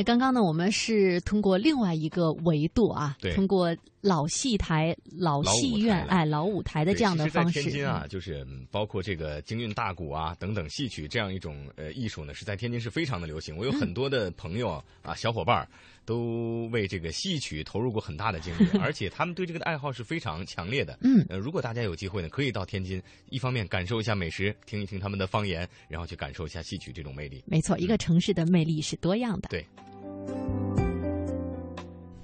[0.00, 7.60] 那刚刚呢，我们是通过另外一个维度啊，通过老戏台、老戏院、哎，老舞台的这样的方式。
[7.60, 13.54] 天津啊，就是包括这个京韵大鼓啊等等戏曲这样一种呃艺术呢，是在天津是非常的流行。
[13.58, 15.68] 我有很多的朋友啊，小伙伴
[16.10, 20.98] 都为这个戏曲投入过很大的精力， 而且他们对这个爱好是非常强烈的。
[21.02, 27.44] 嗯，呃，如果大家有机会呢，可以到天津，一方面感受一下美食，听一听他们的方言，然后去感受一下戏曲这种魅力。
[27.46, 29.48] 没错，一个城市的魅力是多样的。
[29.50, 29.64] 对。